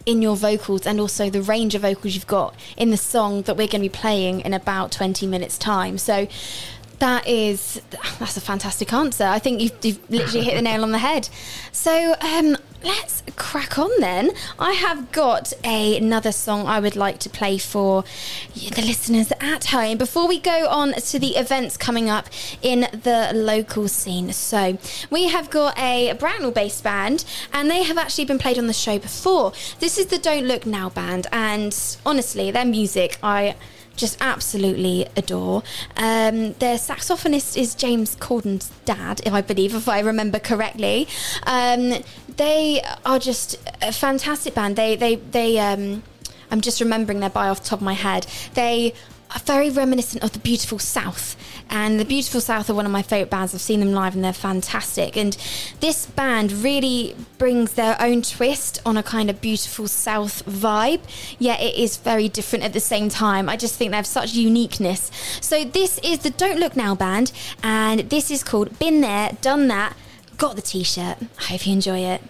[0.04, 3.56] in your vocals and also the range of vocals you've got in the song that
[3.56, 5.98] we're going to be playing in about 20 minutes' time.
[5.98, 6.26] So,
[7.02, 7.82] that is
[8.20, 9.24] that's a fantastic answer.
[9.24, 11.28] I think you've, you've literally hit the nail on the head.
[11.72, 14.30] So um, let's crack on then.
[14.58, 18.04] I have got a, another song I would like to play for
[18.54, 22.28] the listeners at home before we go on to the events coming up
[22.60, 24.32] in the local scene.
[24.32, 24.78] So
[25.10, 28.98] we have got a Bracknell-based band, and they have actually been played on the show
[28.98, 29.52] before.
[29.80, 33.56] This is the Don't Look Now band, and honestly, their music I
[34.02, 35.62] just absolutely adore.
[35.96, 41.06] Um, their saxophonist is James Corden's dad, if I believe, if I remember correctly.
[41.46, 42.02] Um,
[42.36, 44.74] they are just a fantastic band.
[44.74, 45.58] They they they.
[45.60, 46.02] Um,
[46.50, 48.26] I'm just remembering their bio off the top of my head.
[48.54, 48.92] They
[49.40, 51.36] very reminiscent of the Beautiful South.
[51.70, 53.54] And the Beautiful South are one of my favourite bands.
[53.54, 55.16] I've seen them live and they're fantastic.
[55.16, 55.36] And
[55.80, 61.00] this band really brings their own twist on a kind of Beautiful South vibe,
[61.38, 63.48] yet it is very different at the same time.
[63.48, 65.10] I just think they have such uniqueness.
[65.40, 67.32] So this is the Don't Look Now band,
[67.62, 69.96] and this is called Been There, Done That,
[70.36, 71.18] Got the T shirt.
[71.38, 72.22] I hope you enjoy it.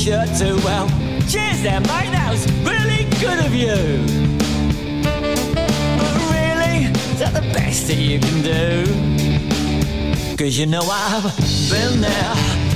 [0.00, 0.56] T-shirt too.
[0.64, 0.88] Well,
[1.28, 2.10] cheers there, mate.
[2.10, 3.76] That was really good of you.
[6.00, 8.86] But really, is that the best that you can do?
[10.38, 11.24] Cause you know I've
[11.68, 12.32] been there,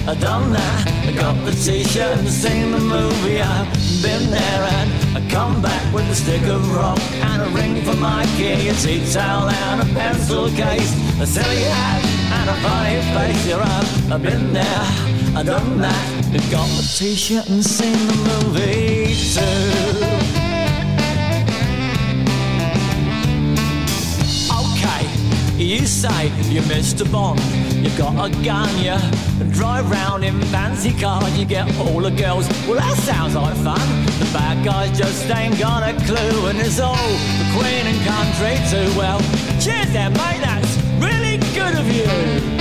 [0.07, 0.87] I've done that.
[1.09, 3.41] I got the t-shirt and seen the movie.
[3.41, 3.73] I've
[4.03, 7.97] been there and I come back with a stick of rock and a ring for
[7.97, 12.05] my key, a tea towel and a pencil case, a silly hat
[12.37, 13.55] and a funny face.
[13.55, 16.25] I've, I've been there, I've done that.
[16.33, 19.41] I got the t-shirt and seen the movie too.
[24.55, 25.05] Okay,
[25.57, 27.11] you say you're Mr.
[27.11, 27.41] Bond.
[27.83, 28.97] you've got a gun, you
[29.51, 31.37] drive round in fancy cars.
[31.37, 32.49] You get all the girls.
[32.69, 33.81] Well, that sounds like fun.
[34.21, 38.55] The bad guys just ain't got a clue, and it's all the Queen and country
[38.71, 38.97] too.
[38.97, 39.19] Well,
[39.61, 40.43] cheers, there, mate.
[40.43, 42.54] That's really good of you.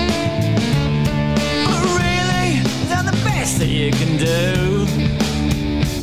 [3.63, 4.85] That you can do?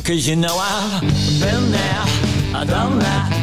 [0.03, 1.01] Cause you know I've
[1.39, 2.03] been there,
[2.55, 3.37] I've done that.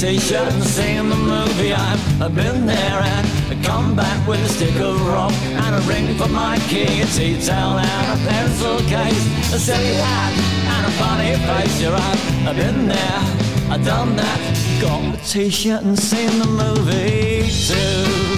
[0.00, 1.74] T-shirt and seen the movie.
[1.74, 6.16] I've, been there and I come back with a stick of rock and a ring
[6.16, 10.32] for my key, a tea towel and a pencil case, a silly hat
[10.74, 11.82] and a funny face.
[11.82, 13.20] You're right, I've been there,
[13.70, 14.80] I've done that.
[14.80, 18.29] Got the t-shirt and seen the movie too.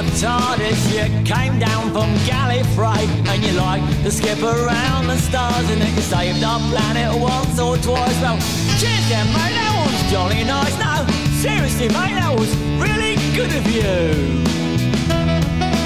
[0.00, 5.68] Got TARDIS, you came down from Gallifrey, and you like to skip around the stars,
[5.68, 8.18] and then you saved our planet once or twice.
[8.22, 8.38] Well,
[8.80, 9.52] cheers, then, mate.
[9.60, 10.74] That was jolly nice.
[10.78, 11.04] No,
[11.42, 14.42] seriously, mate, that was really good of you.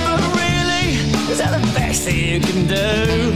[0.07, 0.95] But really,
[1.33, 3.35] is that the best that you can do?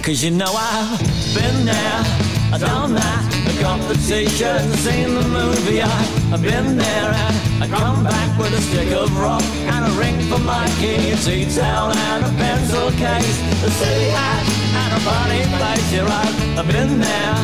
[0.00, 0.98] Cause you know I've
[1.34, 2.02] been there,
[2.50, 3.39] I've done that.
[3.62, 5.82] And seen the movie.
[5.82, 5.88] I,
[6.32, 10.18] I've been there and I come back with a stick of rock and a ring
[10.28, 14.46] for my key, a tea towel and a pencil case, a silly hat
[14.80, 15.92] and a funny face.
[15.92, 17.34] You're right, I've been there,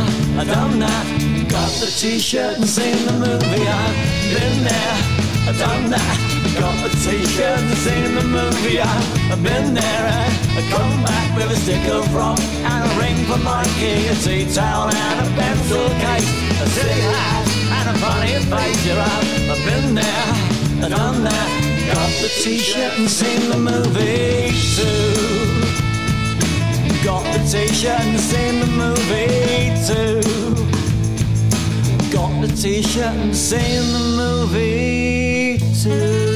[0.40, 1.48] I've done that.
[1.50, 3.68] Got the t-shirt and seen the movie.
[3.68, 6.35] I've been there, I've done that.
[6.58, 8.80] Got the t-shirt and seen the movie.
[8.80, 13.16] I've, been there and I come back with a stick of rock and a ring
[13.26, 16.28] for my key, a tea towel and a pencil case,
[16.62, 17.46] a silly hat
[17.76, 18.88] and a funny face.
[18.88, 20.32] Right, I've been there,
[20.82, 21.66] I've done that.
[21.92, 25.36] Got the t-shirt and seen the movie too.
[27.04, 30.22] Got the t-shirt and seen the movie too.
[32.10, 36.35] Got the t-shirt and seen the movie too.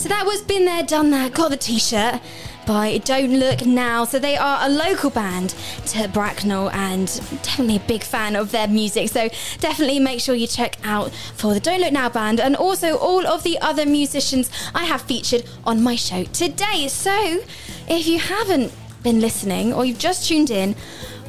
[0.00, 2.22] So that was Been There, Done That, got the t shirt
[2.66, 4.06] by Don't Look Now.
[4.06, 5.54] So they are a local band
[5.88, 7.06] to Bracknell and
[7.42, 9.10] definitely a big fan of their music.
[9.10, 9.28] So
[9.58, 13.26] definitely make sure you check out for the Don't Look Now band and also all
[13.26, 16.88] of the other musicians I have featured on my show today.
[16.88, 17.42] So
[17.86, 18.72] if you haven't
[19.02, 20.76] been listening or you've just tuned in,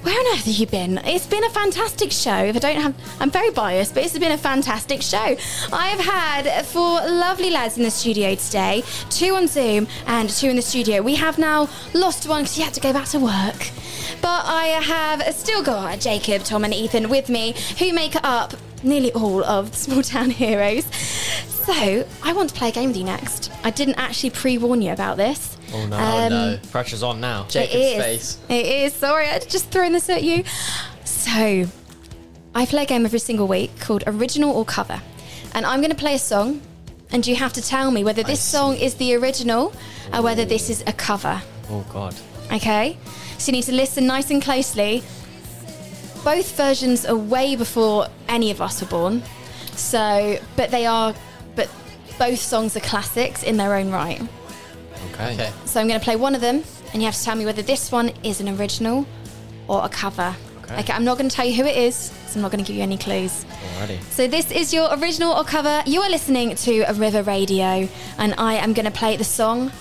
[0.02, 0.98] where on earth have you been?
[1.06, 2.38] It's been a fantastic show.
[2.38, 5.36] If I don't have, I'm very biased, but it's been a fantastic show.
[5.72, 10.56] I've had four lovely lads in the studio today, two on Zoom and two in
[10.56, 11.02] the studio.
[11.02, 13.70] We have now lost one because he had to go back to work.
[14.22, 18.54] But I have still got Jacob, Tom, and Ethan with me, who make up
[18.84, 20.86] nearly all of Small Town Heroes.
[21.66, 23.52] So I want to play a game with you next.
[23.64, 25.58] I didn't actually pre-warn you about this.
[25.74, 26.60] Oh no, Um, no.
[26.72, 27.46] Pressure's on now.
[27.54, 28.38] it is.
[28.50, 28.94] It is.
[28.94, 30.44] Sorry, I just throwing this at you.
[31.06, 31.66] So,
[32.56, 35.02] I play a game every single week called Original or Cover.
[35.54, 36.62] And I'm going to play a song,
[37.12, 39.74] and you have to tell me whether this song is the original
[40.14, 41.42] or whether this is a cover.
[41.70, 42.16] Oh god.
[42.52, 42.98] Okay?
[43.38, 45.04] So, you need to listen nice and closely.
[46.24, 49.24] Both versions are way before any of us were born.
[49.74, 51.16] So, but they are,
[51.56, 51.70] but
[52.20, 54.22] both songs are classics in their own right.
[55.14, 55.34] Okay.
[55.34, 55.52] Okay.
[55.66, 56.64] So I'm going to play one of them,
[56.94, 59.08] and you have to tell me whether this one is an original
[59.68, 60.36] or a cover.
[60.64, 60.94] Okay.
[60.94, 62.78] I'm not going to tell you who it is, so I'm not going to give
[62.78, 63.46] you any clues.
[63.80, 64.02] Alrighty.
[64.12, 65.84] So this is your original or cover.
[65.86, 69.72] You are listening to a River Radio, and I am going to play the song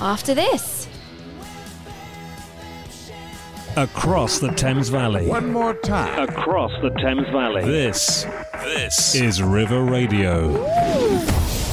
[0.00, 0.79] after this.
[3.76, 5.28] Across the Thames Valley.
[5.28, 6.28] One more time.
[6.28, 7.62] Across the Thames Valley.
[7.62, 8.26] This,
[8.64, 10.50] this is River Radio.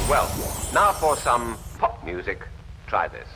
[0.07, 0.29] Well,
[0.73, 2.43] now for some pop music.
[2.85, 3.27] Try this.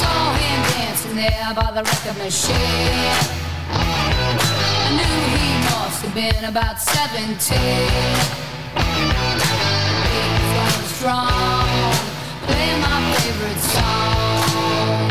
[0.00, 3.41] Saw him dancing there by the record machine.
[4.98, 7.58] Knew he must have been about 17.
[8.76, 8.98] He
[10.52, 11.92] was strong,
[12.46, 15.10] playing my favorite song.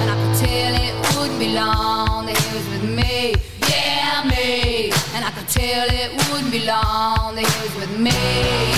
[0.00, 3.34] And I could tell it wouldn't be long that he was with me.
[3.68, 4.90] Yeah, me.
[5.14, 8.75] And I could tell it wouldn't be long that he was with me.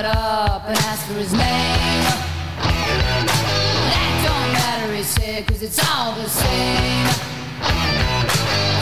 [0.00, 2.04] Got up and ask for his name.
[3.90, 7.08] That don't matter, he said, cause it's all the same.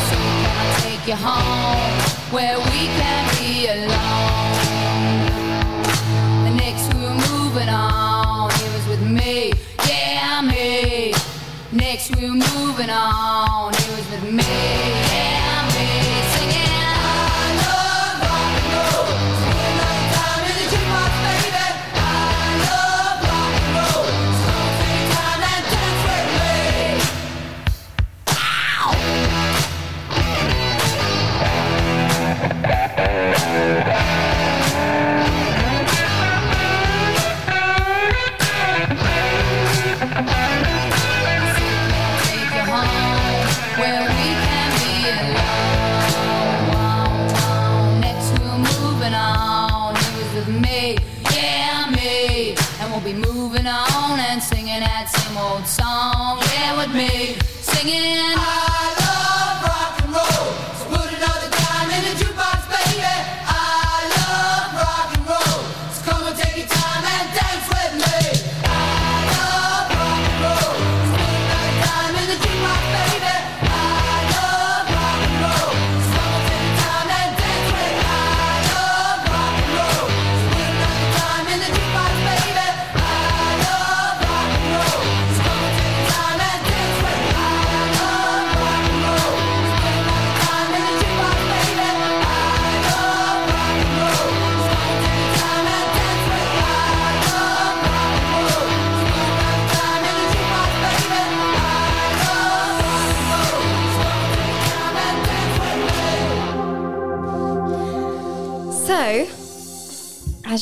[0.08, 1.96] So can I take you home
[2.34, 4.56] where we can be alone?
[6.54, 9.54] Next we were moving on, he was with me,
[9.88, 11.14] yeah, me.
[11.72, 14.86] Next we were moving on, he was with me,
[57.87, 58.26] me,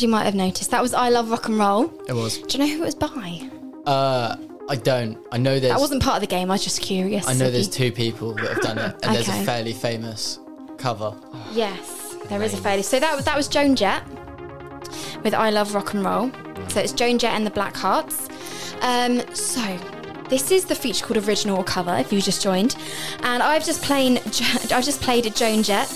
[0.04, 1.92] you might have noticed, that was I Love Rock and Roll.
[2.06, 2.38] It was.
[2.38, 3.50] Do you know who it was by?
[3.90, 4.36] Uh,
[4.68, 5.18] I don't.
[5.32, 5.72] I know there's.
[5.72, 6.50] That wasn't part of the game.
[6.50, 7.26] I was just curious.
[7.26, 9.42] I know there's two people that have done it, and there's Okay.
[9.42, 10.38] a fairly famous
[10.78, 11.14] cover.
[11.52, 12.82] Yes, there is a failure.
[12.82, 14.02] So that was that was Joan Jett
[15.22, 16.30] with I Love Rock and Roll.
[16.68, 18.30] So it's Joan Jett and the Blackhearts.
[18.82, 19.60] Um, so
[20.28, 21.94] this is the feature called original or cover.
[21.96, 22.76] If you just joined,
[23.22, 24.18] and I've just played
[24.72, 25.90] I've just played a Joan Jett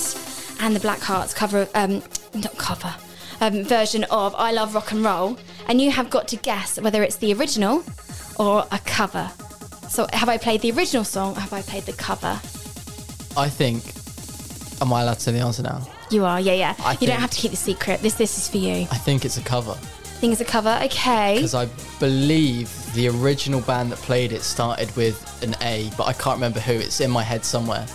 [0.60, 1.68] and the Blackhearts cover.
[1.74, 2.02] Um,
[2.34, 2.94] not cover.
[3.40, 7.02] Um, version of I Love Rock and Roll, and you have got to guess whether
[7.02, 7.84] it's the original
[8.38, 9.30] or a cover.
[9.88, 12.40] So, have I played the original song or have I played the cover?
[13.36, 13.82] I think.
[14.82, 15.86] Am I allowed to say the answer now?
[16.10, 16.74] You are, yeah, yeah.
[16.80, 18.00] I you don't have to keep the secret.
[18.00, 18.86] This this is for you.
[18.90, 19.76] I think it's a cover
[20.18, 21.36] Think it's a cover, okay.
[21.36, 21.66] because I
[22.00, 26.58] believe the original band that played it started with an A, but I can't remember
[26.58, 26.72] who.
[26.72, 27.86] It's in my head somewhere.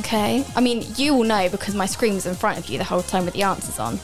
[0.00, 0.44] Okay.
[0.56, 3.02] I mean, you will know because my screen was in front of you the whole
[3.02, 4.00] time with the answers on.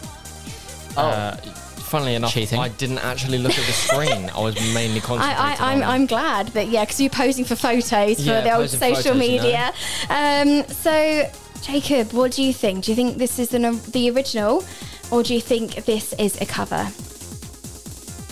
[0.97, 2.59] Uh, funnily enough, Cheating.
[2.59, 4.31] I didn't actually look at the screen.
[4.31, 5.89] I was mainly concentrating I, I, I'm, on.
[5.89, 9.05] I'm glad, that yeah, because you're posing for photos for Yeah, the old social photos,
[9.05, 9.19] you know.
[9.19, 9.73] media.
[10.11, 11.31] Um, so,
[11.63, 12.85] Jacob, what do you think?
[12.85, 14.65] Do you think this is an, the original,
[15.11, 16.89] or do you think this is a cover?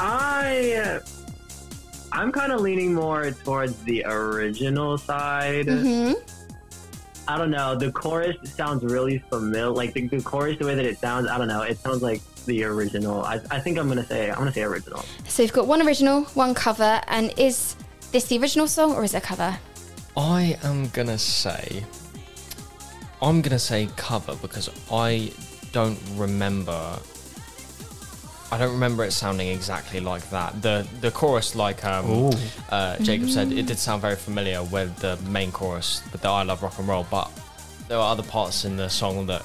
[0.01, 1.01] I uh,
[2.11, 5.67] I'm kind of leaning more towards the original side.
[5.67, 6.13] Mm-hmm.
[7.29, 7.77] I don't know.
[7.77, 9.69] The chorus sounds really familiar.
[9.71, 11.63] Like the, the chorus, the way that it sounds, I don't know.
[11.63, 13.22] It sounds like the original.
[13.24, 15.05] I, I think I'm gonna say I'm gonna say original.
[15.28, 17.76] So you've got one original, one cover, and is
[18.12, 19.59] this the original song or is it a cover?
[20.16, 21.84] I am gonna say.
[23.20, 25.32] I'm gonna say cover because I
[25.72, 26.99] don't remember
[28.53, 30.61] I don't remember it sounding exactly like that.
[30.61, 32.32] The the chorus, like um,
[32.68, 36.43] uh, Jacob said, it did sound very familiar with the main chorus, with the "I
[36.43, 37.30] Love Rock and Roll." But
[37.88, 39.43] there were other parts in the song that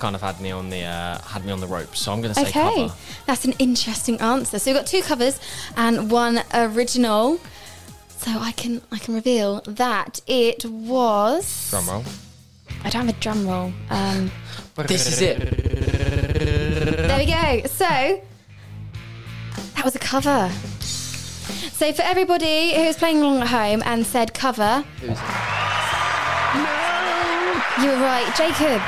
[0.00, 2.00] kind of had me on the uh, had me on the ropes.
[2.00, 2.94] So I'm going to say Okay, cover.
[3.26, 4.58] that's an interesting answer.
[4.58, 5.38] So we've got two covers
[5.76, 7.38] and one original.
[8.18, 11.70] So I can I can reveal that it was.
[11.70, 12.04] Drum roll.
[12.84, 13.72] I don't have a drum roll.
[13.90, 14.30] Um,
[14.86, 15.38] This is it.
[17.06, 17.68] there we go.
[17.68, 17.84] So
[19.74, 20.50] that was a cover.
[21.72, 25.08] So for everybody who's playing along at home and said cover, you
[27.88, 28.80] were right, Jacob.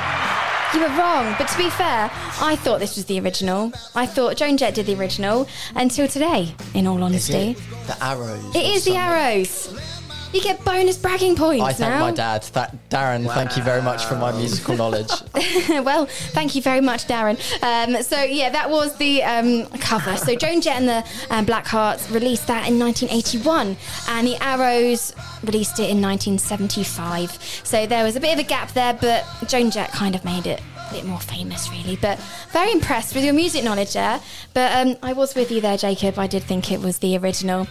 [0.74, 2.10] You were wrong, but to be fair,
[2.40, 3.72] I thought this was the original.
[3.94, 5.46] I thought Joan Jett did the original
[5.76, 7.34] until today, in all Is honesty.
[7.50, 7.56] it
[7.86, 8.56] the arrows.
[8.56, 10.00] It is is the arrows.
[10.32, 12.00] You get bonus bragging points I thank now.
[12.00, 12.42] my dad.
[12.54, 15.10] That Darren, thank you very much for my musical knowledge.
[15.68, 17.36] well, thank you very much, Darren.
[17.62, 20.16] Um, so yeah, that was the um, cover.
[20.16, 23.76] So Joan Jett and the um, Blackhearts released that in 1981,
[24.08, 25.14] and the Arrows
[25.44, 27.32] released it in 1975.
[27.62, 30.46] So there was a bit of a gap there, but Joan Jett kind of made
[30.46, 30.62] it.
[30.90, 32.18] a Bit more famous, really, but
[32.52, 34.20] very impressed with your music knowledge there.
[34.54, 36.18] But um, I was with you there, Jacob.
[36.18, 37.66] I did think it was the original.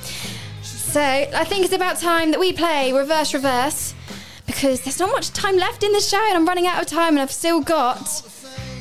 [0.92, 3.96] So I think it's about time that we play reverse reverse
[4.46, 7.14] because there's not much time left in the show and I'm running out of time
[7.14, 8.10] and I've still got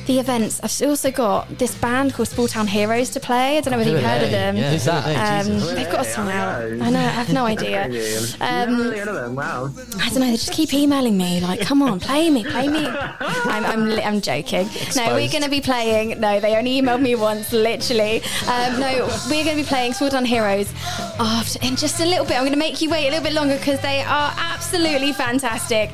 [0.07, 0.59] the events.
[0.63, 3.57] I've also got this band called Small Town Heroes to play.
[3.57, 4.57] I don't know whether you've heard of them.
[4.57, 5.45] Yeah, who's that?
[5.45, 5.71] Um, Jesus.
[5.73, 6.61] they've got a song out.
[6.63, 7.87] I know, I have no idea.
[7.87, 9.35] Never Um, really heard of them.
[9.35, 9.69] Wow.
[9.99, 10.25] I don't know.
[10.25, 12.85] They just keep emailing me, like, "Come on, play me, play me."
[13.19, 14.67] I'm, I'm, I'm joking.
[14.95, 16.19] No, we're going to be playing.
[16.19, 18.21] No, they only emailed me once, literally.
[18.47, 20.71] Um, no, we're going to be playing Small Town Heroes
[21.19, 22.33] after in just a little bit.
[22.35, 25.89] I'm going to make you wait a little bit longer because they are absolutely fantastic.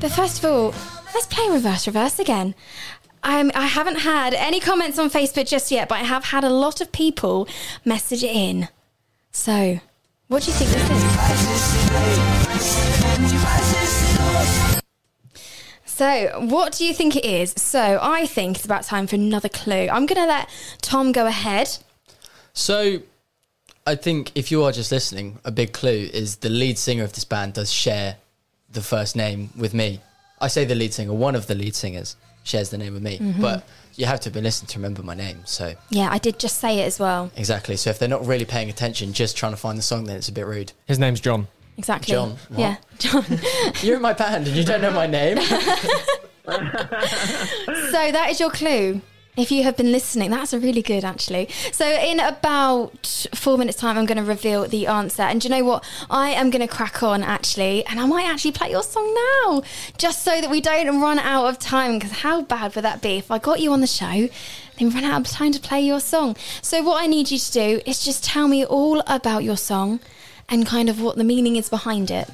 [0.00, 0.74] But first of all,
[1.14, 2.54] let's play reverse reverse again.
[3.24, 6.50] Um, I haven't had any comments on Facebook just yet, but I have had a
[6.50, 7.48] lot of people
[7.82, 8.68] message in.
[9.32, 9.80] So,
[10.28, 11.02] what do you think this is?
[15.86, 17.54] So, what do you think it is?
[17.56, 19.88] So, I think it's about time for another clue.
[19.90, 20.50] I'm going to let
[20.82, 21.78] Tom go ahead.
[22.52, 23.00] So,
[23.86, 27.14] I think if you are just listening, a big clue is the lead singer of
[27.14, 28.16] this band does share
[28.70, 30.02] the first name with me.
[30.42, 33.18] I say the lead singer, one of the lead singers shares the name with me,
[33.18, 33.40] Mhm.
[33.40, 33.64] but
[33.96, 35.42] you have to have been listening to remember my name.
[35.44, 37.30] So, Yeah, I did just say it as well.
[37.36, 37.76] exactly.
[37.76, 40.28] So, if they're not really paying attention, just trying to find the song, then it's
[40.28, 40.72] a bit rude.
[40.86, 41.48] His name's John.
[41.76, 42.12] Exactly.
[42.12, 42.36] John.
[42.50, 42.58] What?
[42.60, 43.24] Yeah, John.
[43.82, 45.38] You're in my band and you don't know my name.
[46.46, 49.00] so, that is your clue.
[49.36, 51.48] If you have been listening, that's a really good actually.
[51.72, 55.22] So, in about four minutes' time, I'm going to reveal the answer.
[55.22, 55.84] And you know what?
[56.08, 59.62] I am going to crack on actually, and I might actually play your song now,
[59.98, 61.98] just so that we don't run out of time.
[61.98, 64.28] Because how bad would that be if I got you on the show,
[64.78, 66.36] then run out of time to play your song?
[66.62, 69.98] So, what I need you to do is just tell me all about your song
[70.48, 72.30] and kind of what the meaning is behind it.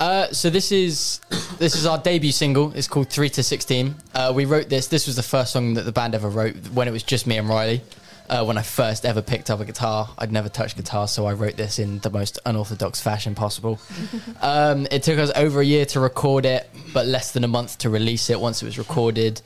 [0.00, 1.20] Uh, so this is
[1.58, 2.72] this is our debut single.
[2.74, 3.94] It's called Three to Sixteen.
[4.14, 4.88] Uh, we wrote this.
[4.88, 7.36] This was the first song that the band ever wrote when it was just me
[7.38, 7.82] and Riley.
[8.28, 11.32] Uh, when I first ever picked up a guitar, I'd never touched guitar, so I
[11.32, 13.80] wrote this in the most unorthodox fashion possible.
[14.42, 17.78] um, it took us over a year to record it, but less than a month
[17.78, 19.40] to release it once it was recorded.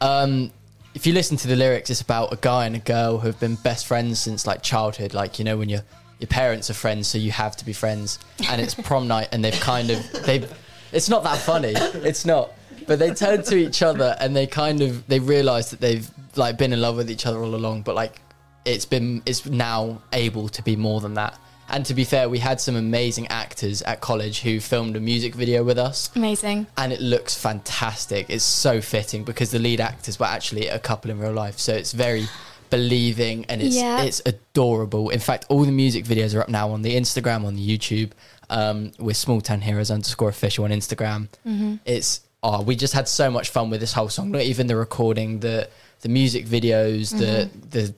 [0.00, 0.52] Um,
[0.94, 3.40] if you listen to the lyrics, it's about a guy and a girl who have
[3.40, 5.12] been best friends since like childhood.
[5.12, 5.82] Like you know when your
[6.20, 8.18] your parents are friends, so you have to be friends.
[8.48, 10.52] And it's prom night, and they've kind of they've.
[10.92, 11.72] It's not that funny.
[11.76, 12.52] It's not.
[12.86, 16.58] But they turn to each other and they kind of they realise that they've like
[16.58, 17.82] been in love with each other all along.
[17.82, 18.20] But like
[18.64, 21.38] it's been it's now able to be more than that.
[21.68, 25.36] And to be fair, we had some amazing actors at college who filmed a music
[25.36, 26.66] video with us Amazing.
[26.76, 28.28] and it looks fantastic.
[28.28, 31.72] It's so fitting because the lead actors were actually a couple in real life, so
[31.72, 32.26] it's very
[32.70, 34.02] believing and it's Yeah.
[34.02, 35.10] it's adorable.
[35.10, 38.10] In fact, all the music videos are up now on the Instagram, on the YouTube.
[38.48, 41.28] Um, with Small Town Heroes underscore official on Instagram.
[41.46, 41.78] Mhm.
[41.84, 44.32] It's oh, we just had so much fun with this whole song.
[44.32, 45.68] Not even the recording, the
[46.00, 47.94] the music videos, the the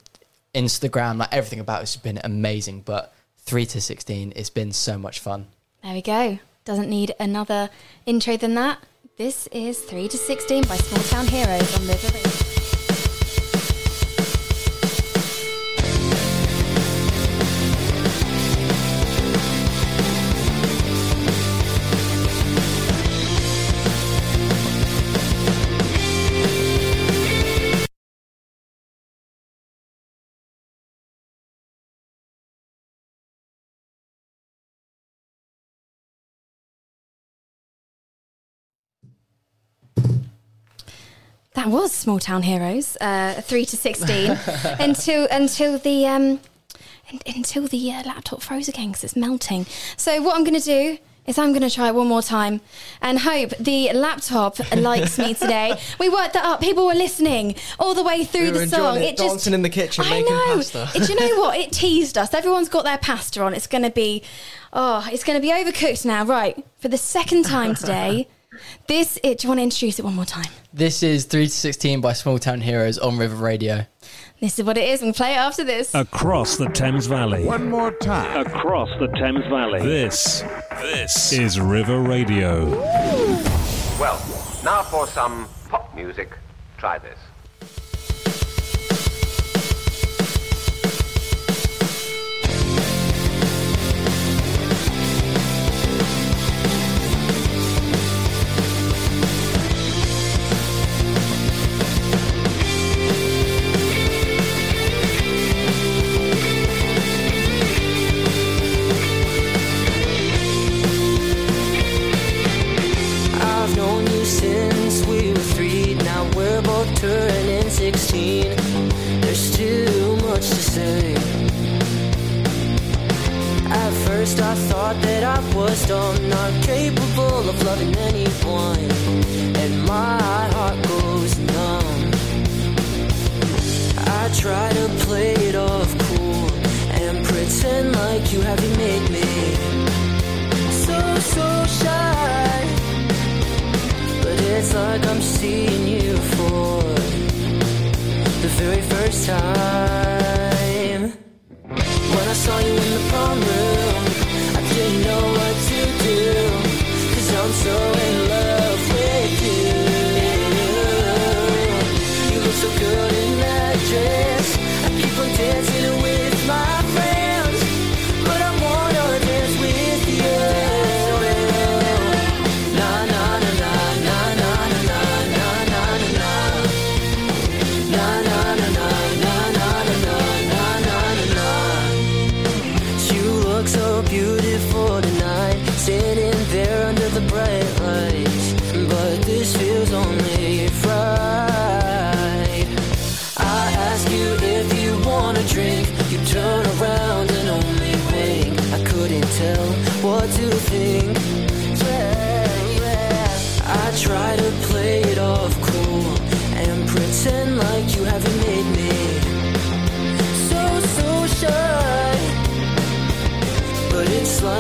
[0.55, 2.83] Instagram, like everything about it's been amazing.
[2.85, 5.47] But three to sixteen, it's been so much fun.
[5.83, 6.39] There we go.
[6.67, 7.71] Doesn't need another
[8.05, 8.79] intro than that.
[9.17, 12.52] This is 3 to 16 by Small Town Heroes on River
[41.63, 44.33] That was Small Town Heroes, uh, three to sixteen,
[44.81, 46.41] until until the um,
[47.25, 49.67] until the uh, laptop froze again because it's melting.
[49.97, 52.63] So what I'm going to do is I'm going to try it one more time
[53.01, 55.79] and hope the laptop likes me today.
[56.01, 56.61] We worked that up.
[56.61, 58.97] People were listening all the way through We the song.
[58.97, 60.57] enjoying it, dancing in the kitchen, I making know.
[60.57, 60.89] pasta.
[60.97, 61.57] It- do you know what?
[61.61, 62.35] It teased us.
[62.35, 63.55] Everyone's got their pasta on.
[63.55, 64.25] It's going to be,
[64.73, 66.25] oh, it's going to be overcooked now.
[66.25, 68.27] Right for the second time today.
[68.87, 69.19] This.
[69.23, 70.51] It, do you want to introduce it one more time?
[70.73, 73.87] This is 3 to 16 by Small Town Heroes on River Radio.
[74.41, 75.03] This is what it is.
[75.03, 75.95] We'll play it after this.
[75.95, 77.45] Across the Thames Valley.
[77.45, 78.47] One more time.
[78.47, 79.81] Across the Thames Valley.
[79.83, 80.43] This,
[80.81, 82.69] this is River Radio.
[84.01, 84.21] Well,
[84.65, 86.37] now for some pop music.
[86.77, 87.19] Try this.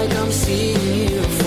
[0.07, 1.41] Like I'm seeing you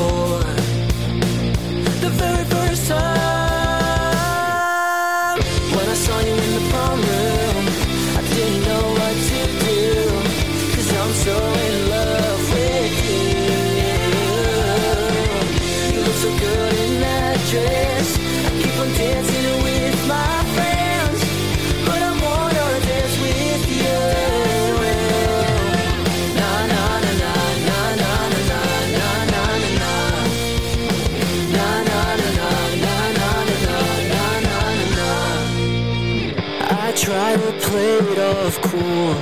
[38.62, 39.14] cool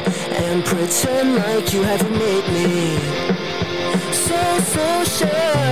[0.43, 2.97] and pretend like you haven't made me
[4.11, 5.62] so so shy.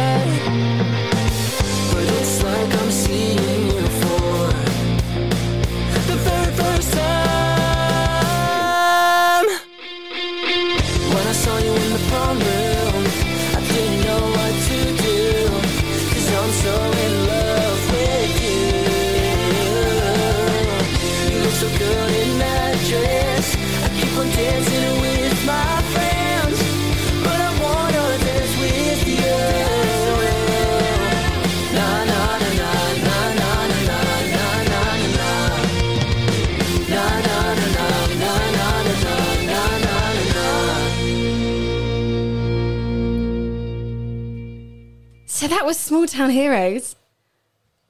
[45.52, 46.96] That was Small Town Heroes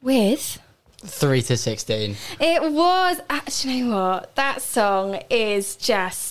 [0.02, 0.60] with.
[1.06, 2.16] 3 to 16.
[2.40, 3.20] It was.
[3.30, 4.36] Actually, you know what?
[4.36, 6.31] That song is just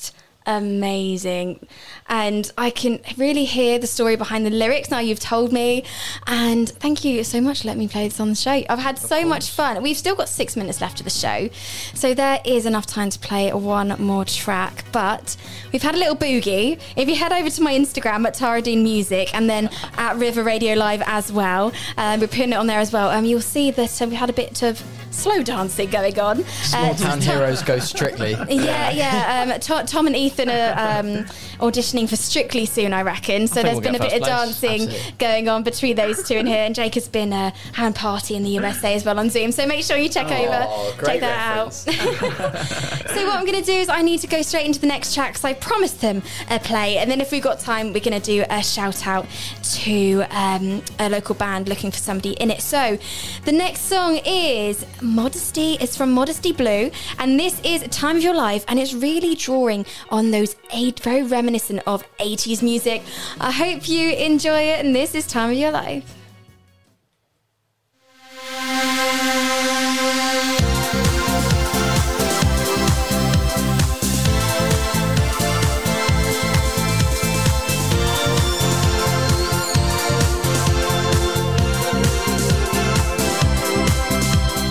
[0.51, 1.67] amazing.
[2.09, 5.85] And I can really hear the story behind the lyrics now you've told me.
[6.27, 8.63] And thank you so much for letting me play this on the show.
[8.69, 9.81] I've had so much fun.
[9.83, 11.49] We've still got six minutes left of the show.
[11.95, 14.85] So there is enough time to play one more track.
[14.93, 15.37] But
[15.73, 16.81] we've had a little boogie.
[16.97, 20.43] If you head over to my Instagram at Tara Dean Music and then at River
[20.43, 23.11] Radio Live as well, um, we're putting it on there as well.
[23.11, 26.45] Um, you'll see that uh, we had a bit of slow dancing going on.
[26.45, 28.35] Small Uh, town heroes go strictly.
[28.49, 29.53] Yeah, yeah.
[29.55, 31.27] Um, To- Tom and Ethan are um,
[31.61, 33.47] auditioning for Strictly soon, I reckon.
[33.49, 34.61] So think there's we'll been a get bit of place.
[34.61, 35.15] dancing Absolutely.
[35.19, 38.43] going on between those two in here, and Jake has been a hand party in
[38.45, 39.53] the USA as well on Zoom.
[39.53, 41.73] So make sure you check Oh, over, check that out.
[41.75, 45.15] so what I'm going to do is I need to go straight into the next
[45.15, 48.21] track because I promised them a play, and then if we've got time, we're going
[48.21, 49.27] to do a shout out
[49.63, 52.61] to um, a local band looking for somebody in it.
[52.63, 52.99] So
[53.45, 55.75] the next song is Modesty.
[55.81, 59.85] It's from Modesty Blue, and this is Time of Your Life, and it's really drawing
[60.11, 63.03] on those eight, very reminiscent of 80s music.
[63.41, 66.17] I hope you enjoy it, and this is Time of Your Life.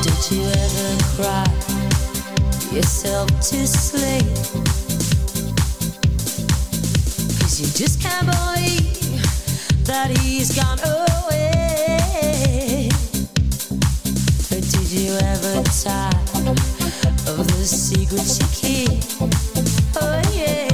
[0.01, 1.45] Did you ever cry
[2.73, 4.68] yourself to sleep?
[7.59, 11.99] Cause you just can't believe that he's gone away.
[14.47, 16.53] But did you ever tire
[17.27, 19.03] of the secrets you keep?
[20.01, 20.68] Oh yeah.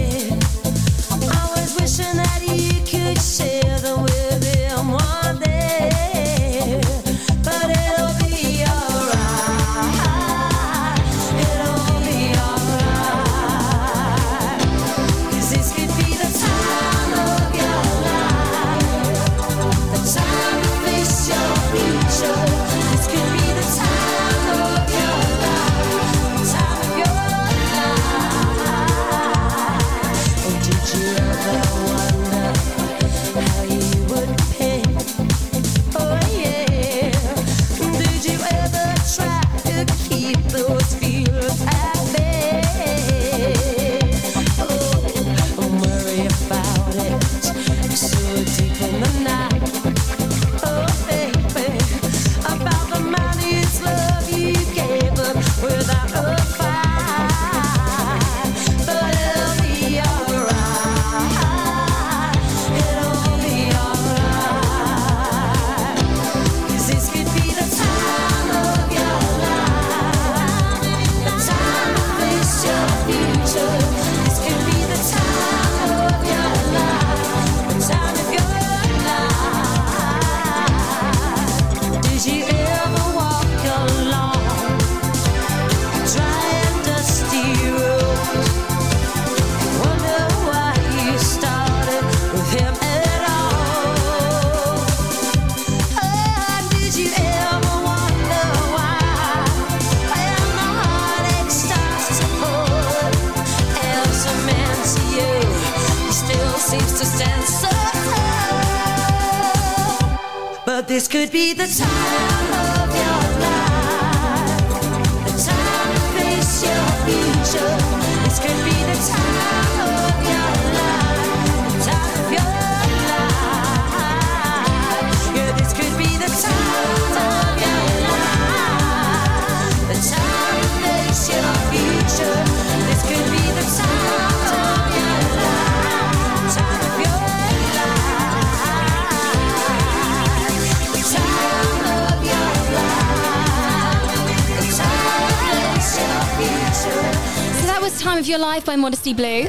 [148.15, 149.43] Time of Your Life by Modesty Blue.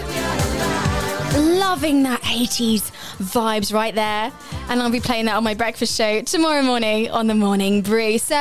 [1.61, 4.33] Loving that 80s vibes right there.
[4.69, 8.19] And I'll be playing that on my breakfast show tomorrow morning on the Morning Brew.
[8.19, 8.35] So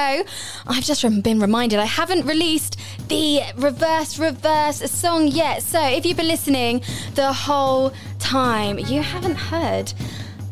[0.65, 5.61] I've just been reminded I haven't released the reverse reverse song yet.
[5.61, 6.81] So if you've been listening
[7.13, 9.93] the whole time, you haven't heard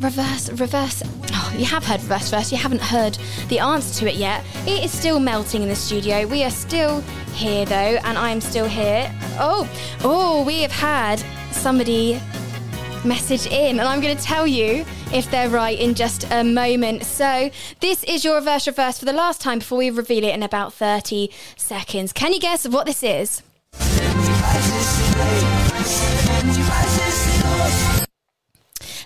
[0.04, 1.02] reverse reverse.
[1.32, 4.44] Oh, you have heard reverse reverse you haven't heard the answer to it yet.
[4.68, 6.28] It is still melting in the studio.
[6.28, 7.02] We are still
[7.34, 9.10] here though and i'm still here.
[9.40, 9.68] Oh
[10.04, 12.22] oh we have had somebody
[13.06, 17.06] message in and i'm going to tell you if they're right in just a moment.
[17.06, 17.50] So
[17.80, 20.74] this is your reverse reverse for the last time before we reveal it in about
[20.74, 22.12] 30 seconds.
[22.12, 23.42] Can you guess what this is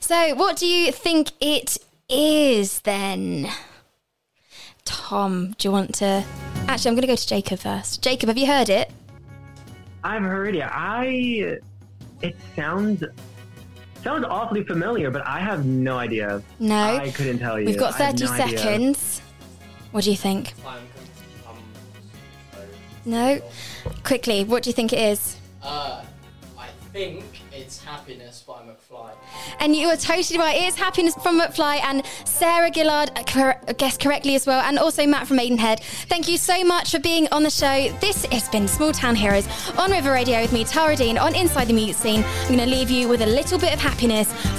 [0.07, 1.77] So, what do you think it
[2.07, 3.49] is then?
[4.85, 6.23] Tom, do you want to?
[6.69, 8.01] Actually, I'm going to go to Jacob first.
[8.01, 8.89] Jacob, have you heard it?
[10.05, 10.63] I've heard it.
[10.63, 11.57] I.
[12.21, 13.03] It sounds
[14.01, 16.41] sounds awfully familiar, but I have no idea.
[16.57, 16.95] No.
[16.95, 17.65] I couldn't tell you.
[17.65, 18.57] We've got 30 no idea.
[18.59, 19.21] seconds.
[19.91, 20.53] What do you think?
[23.03, 23.41] No.
[24.05, 25.35] Quickly, what do you think it is?
[25.61, 26.01] Uh,
[26.57, 28.86] I think it's Happiness by McFly.
[29.59, 30.55] And you are totally right.
[30.55, 35.05] It is Happiness from McFly and Sarah Gillard uh, guessed correctly as well, and also
[35.05, 35.81] Matt from Maidenhead.
[35.81, 37.89] Thank you so much for being on the show.
[37.99, 41.65] This has been Small Town Heroes on River Radio with me, Tara Dean, on Inside
[41.65, 42.23] the Music Scene.
[42.23, 44.31] I'm going to leave you with a little bit of happiness